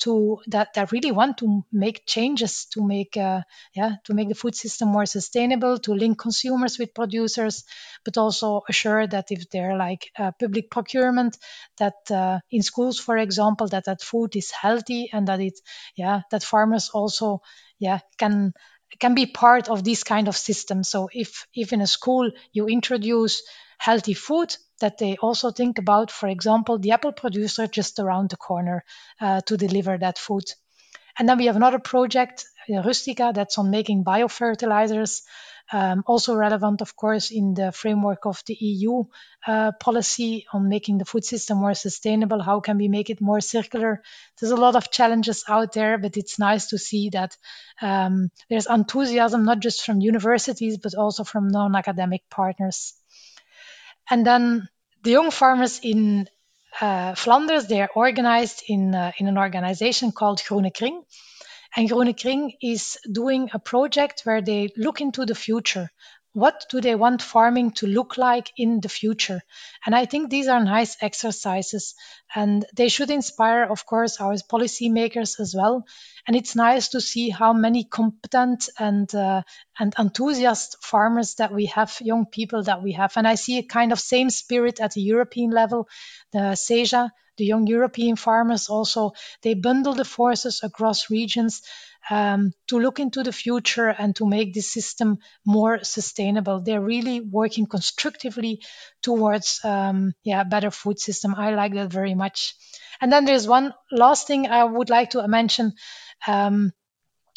to 0.00 0.38
that, 0.48 0.74
that 0.74 0.92
really 0.92 1.12
want 1.12 1.38
to 1.38 1.64
make 1.72 2.06
changes 2.06 2.66
to 2.72 2.86
make 2.86 3.16
uh, 3.16 3.42
yeah 3.74 3.96
to 4.04 4.14
make 4.14 4.28
the 4.28 4.34
food 4.34 4.54
system 4.54 4.88
more 4.88 5.06
sustainable, 5.06 5.78
to 5.78 5.92
link 5.92 6.18
consumers 6.18 6.78
with 6.78 6.94
producers, 6.94 7.64
but 8.04 8.16
also 8.16 8.62
assure 8.68 9.06
that 9.06 9.30
if 9.30 9.48
they're 9.50 9.76
like 9.76 10.10
uh, 10.18 10.32
public 10.38 10.70
procurement, 10.70 11.36
that 11.78 12.10
uh, 12.10 12.38
in 12.50 12.62
schools, 12.62 12.98
for 12.98 13.16
example, 13.18 13.68
that 13.68 13.84
that 13.84 14.02
food 14.02 14.36
is 14.36 14.50
healthy 14.50 15.10
and 15.12 15.28
that 15.28 15.40
it 15.40 15.58
yeah 15.96 16.20
that 16.30 16.42
farmers 16.42 16.90
also 16.92 17.40
yeah 17.78 18.00
can 18.18 18.52
can 18.98 19.14
be 19.14 19.26
part 19.26 19.68
of 19.68 19.84
this 19.84 20.04
kind 20.04 20.28
of 20.28 20.36
system. 20.36 20.82
So 20.84 21.08
if 21.12 21.46
if 21.54 21.72
in 21.72 21.80
a 21.80 21.86
school 21.86 22.30
you 22.52 22.66
introduce 22.66 23.42
healthy 23.78 24.14
food, 24.14 24.56
that 24.80 24.98
they 24.98 25.16
also 25.16 25.50
think 25.50 25.78
about, 25.78 26.10
for 26.10 26.28
example, 26.28 26.78
the 26.78 26.92
apple 26.92 27.12
producer 27.12 27.66
just 27.66 27.98
around 27.98 28.30
the 28.30 28.36
corner 28.36 28.84
uh, 29.20 29.40
to 29.42 29.56
deliver 29.56 29.96
that 29.98 30.18
food. 30.18 30.44
And 31.18 31.28
then 31.28 31.38
we 31.38 31.46
have 31.46 31.56
another 31.56 31.78
project, 31.78 32.46
uh, 32.68 32.82
Rustica, 32.82 33.32
that's 33.34 33.58
on 33.58 33.70
making 33.70 34.04
biofertilizers 34.04 35.22
um, 35.72 36.02
also 36.06 36.34
relevant, 36.34 36.80
of 36.80 36.96
course, 36.96 37.30
in 37.30 37.54
the 37.54 37.70
framework 37.70 38.26
of 38.26 38.42
the 38.46 38.54
EU 38.54 39.04
uh, 39.46 39.72
policy 39.72 40.46
on 40.52 40.68
making 40.68 40.98
the 40.98 41.04
food 41.04 41.24
system 41.24 41.58
more 41.58 41.74
sustainable. 41.74 42.42
How 42.42 42.60
can 42.60 42.76
we 42.76 42.88
make 42.88 43.08
it 43.08 43.20
more 43.20 43.40
circular? 43.40 44.02
There's 44.38 44.52
a 44.52 44.56
lot 44.56 44.74
of 44.74 44.90
challenges 44.90 45.44
out 45.48 45.72
there, 45.72 45.96
but 45.98 46.16
it's 46.16 46.38
nice 46.38 46.68
to 46.68 46.78
see 46.78 47.10
that 47.10 47.36
um, 47.80 48.30
there's 48.48 48.66
enthusiasm 48.66 49.44
not 49.44 49.60
just 49.60 49.84
from 49.84 50.00
universities, 50.00 50.76
but 50.78 50.94
also 50.94 51.22
from 51.22 51.48
non 51.48 51.76
academic 51.76 52.22
partners. 52.28 52.94
And 54.10 54.26
then 54.26 54.68
the 55.02 55.10
young 55.12 55.30
farmers 55.30 55.80
in 55.82 56.28
uh, 56.80 57.14
Flanders, 57.14 57.66
they 57.66 57.80
are 57.80 57.90
organized 57.94 58.64
in, 58.66 58.94
uh, 58.94 59.12
in 59.18 59.28
an 59.28 59.38
organization 59.38 60.10
called 60.12 60.40
Groene 60.40 60.74
Kring. 60.74 61.04
And 61.76 61.88
Groene 61.88 62.18
Kring 62.20 62.52
is 62.60 62.98
doing 63.10 63.50
a 63.52 63.58
project 63.58 64.22
where 64.24 64.42
they 64.42 64.72
look 64.76 65.00
into 65.00 65.24
the 65.24 65.34
future. 65.34 65.90
What 66.32 66.66
do 66.70 66.80
they 66.80 66.94
want 66.94 67.22
farming 67.22 67.72
to 67.72 67.88
look 67.88 68.16
like 68.16 68.52
in 68.56 68.80
the 68.80 68.88
future? 68.88 69.40
And 69.84 69.96
I 69.96 70.06
think 70.06 70.30
these 70.30 70.46
are 70.46 70.62
nice 70.62 70.96
exercises 71.00 71.96
and 72.32 72.64
they 72.72 72.88
should 72.88 73.10
inspire, 73.10 73.64
of 73.64 73.84
course, 73.84 74.20
our 74.20 74.34
policymakers 74.34 75.40
as 75.40 75.56
well. 75.56 75.84
And 76.28 76.36
it's 76.36 76.54
nice 76.54 76.88
to 76.90 77.00
see 77.00 77.30
how 77.30 77.52
many 77.52 77.82
competent 77.82 78.68
and 78.78 79.12
uh, 79.12 79.42
and 79.76 79.92
enthusiast 79.98 80.76
farmers 80.80 81.34
that 81.36 81.52
we 81.52 81.66
have, 81.66 81.96
young 82.00 82.26
people 82.26 82.62
that 82.62 82.80
we 82.80 82.92
have. 82.92 83.16
And 83.16 83.26
I 83.26 83.34
see 83.34 83.58
a 83.58 83.64
kind 83.64 83.90
of 83.90 83.98
same 83.98 84.30
spirit 84.30 84.78
at 84.78 84.92
the 84.92 85.02
European 85.02 85.50
level. 85.50 85.88
The 86.30 86.54
CEJA, 86.54 87.10
the 87.40 87.46
young 87.46 87.66
European 87.66 88.16
farmers 88.16 88.68
also 88.68 89.12
they 89.40 89.54
bundle 89.54 89.94
the 89.94 90.04
forces 90.04 90.60
across 90.62 91.08
regions 91.10 91.62
um, 92.10 92.52
to 92.66 92.78
look 92.78 93.00
into 93.00 93.22
the 93.22 93.32
future 93.32 93.88
and 93.88 94.14
to 94.16 94.26
make 94.26 94.52
this 94.52 94.70
system 94.72 95.18
more 95.44 95.82
sustainable. 95.82 96.60
They're 96.60 96.80
really 96.80 97.20
working 97.20 97.66
constructively 97.66 98.62
towards 99.02 99.60
um, 99.64 100.12
yeah 100.22 100.44
better 100.44 100.70
food 100.70 100.98
system. 100.98 101.34
I 101.34 101.54
like 101.54 101.74
that 101.74 101.90
very 101.92 102.14
much. 102.14 102.54
And 103.00 103.10
then 103.10 103.24
there's 103.24 103.48
one 103.48 103.72
last 103.90 104.26
thing 104.26 104.46
I 104.46 104.64
would 104.64 104.90
like 104.90 105.10
to 105.10 105.26
mention. 105.26 105.72
Um, 106.26 106.72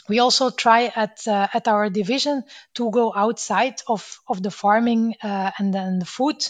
we 0.10 0.20
also 0.20 0.50
try 0.50 0.92
at 0.94 1.26
uh, 1.28 1.48
at 1.54 1.68
our 1.70 1.89
division 1.89 2.44
to 2.76 2.92
go 2.92 3.13
outside 3.16 3.76
of 3.88 4.20
of 4.28 4.44
the 4.44 4.52
farming 4.52 5.16
uh, 5.24 5.52
and 5.58 5.74
then 5.74 6.00
the 6.00 6.06
food 6.06 6.44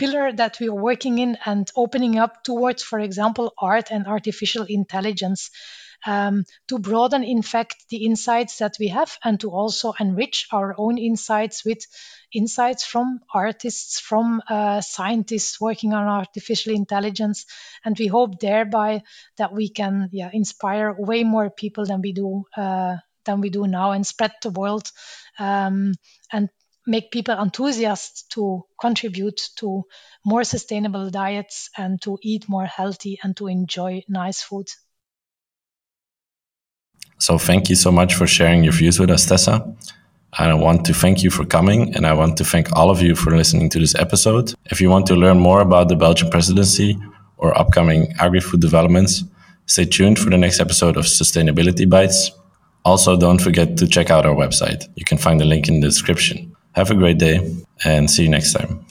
pillar 0.00 0.32
that 0.32 0.58
we 0.58 0.68
are 0.68 0.82
working 0.82 1.18
in 1.18 1.36
and 1.44 1.70
opening 1.76 2.18
up 2.18 2.42
towards, 2.42 2.82
for 2.82 2.98
example, 2.98 3.52
art 3.58 3.90
and 3.90 4.06
artificial 4.06 4.64
intelligence. 4.64 5.50
Um, 6.06 6.44
to 6.68 6.78
broaden, 6.78 7.22
in 7.22 7.42
fact, 7.42 7.76
the 7.90 8.06
insights 8.06 8.56
that 8.58 8.76
we 8.80 8.88
have 8.88 9.18
and 9.22 9.38
to 9.40 9.50
also 9.50 9.92
enrich 10.00 10.46
our 10.50 10.74
own 10.78 10.96
insights 10.96 11.62
with 11.62 11.84
insights 12.32 12.86
from 12.86 13.20
artists, 13.34 14.00
from 14.00 14.40
uh, 14.48 14.80
scientists 14.80 15.60
working 15.60 15.92
on 15.92 16.08
artificial 16.08 16.72
intelligence. 16.74 17.44
And 17.84 17.98
we 17.98 18.06
hope 18.06 18.40
thereby 18.40 19.02
that 19.36 19.52
we 19.52 19.68
can 19.68 20.08
yeah, 20.12 20.30
inspire 20.32 20.94
way 20.96 21.22
more 21.24 21.50
people 21.50 21.84
than 21.84 22.00
we 22.00 22.12
do. 22.12 22.44
Uh, 22.56 22.96
than 23.26 23.42
we 23.42 23.50
do 23.50 23.66
now 23.66 23.90
and 23.92 24.06
spread 24.06 24.32
the 24.42 24.48
world 24.48 24.90
um, 25.38 25.92
and 26.32 26.48
make 26.90 27.12
people 27.12 27.38
enthusiasts 27.38 28.24
to 28.34 28.64
contribute 28.80 29.40
to 29.56 29.84
more 30.24 30.42
sustainable 30.42 31.08
diets 31.08 31.70
and 31.78 32.02
to 32.02 32.18
eat 32.20 32.48
more 32.48 32.66
healthy 32.66 33.16
and 33.22 33.36
to 33.36 33.46
enjoy 33.46 34.02
nice 34.08 34.42
food. 34.42 34.66
So, 37.18 37.38
thank 37.38 37.70
you 37.70 37.76
so 37.76 37.92
much 37.92 38.14
for 38.14 38.26
sharing 38.26 38.64
your 38.64 38.72
views 38.72 38.98
with 38.98 39.10
us, 39.10 39.24
Tessa. 39.26 39.76
I 40.32 40.52
want 40.54 40.84
to 40.86 40.94
thank 40.94 41.22
you 41.22 41.30
for 41.30 41.44
coming, 41.44 41.94
and 41.94 42.06
I 42.06 42.12
want 42.12 42.36
to 42.38 42.44
thank 42.44 42.72
all 42.76 42.90
of 42.90 43.00
you 43.02 43.14
for 43.14 43.36
listening 43.36 43.68
to 43.70 43.78
this 43.78 43.94
episode. 43.94 44.54
If 44.70 44.80
you 44.80 44.90
want 44.90 45.06
to 45.06 45.14
learn 45.14 45.38
more 45.38 45.60
about 45.60 45.88
the 45.88 45.96
Belgian 45.96 46.30
presidency 46.30 46.98
or 47.36 47.56
upcoming 47.56 48.12
agri 48.18 48.40
food 48.40 48.60
developments, 48.60 49.24
stay 49.66 49.84
tuned 49.84 50.18
for 50.18 50.30
the 50.30 50.38
next 50.38 50.60
episode 50.60 50.96
of 50.96 51.04
Sustainability 51.04 51.88
Bites. 51.88 52.32
Also, 52.84 53.16
don't 53.16 53.40
forget 53.40 53.76
to 53.76 53.86
check 53.86 54.10
out 54.10 54.24
our 54.24 54.34
website. 54.34 54.88
You 54.96 55.04
can 55.04 55.18
find 55.18 55.40
the 55.40 55.44
link 55.44 55.68
in 55.68 55.80
the 55.80 55.88
description. 55.88 56.49
Have 56.74 56.90
a 56.90 56.94
great 56.94 57.18
day 57.18 57.56
and 57.84 58.10
see 58.10 58.24
you 58.24 58.28
next 58.28 58.52
time. 58.52 58.84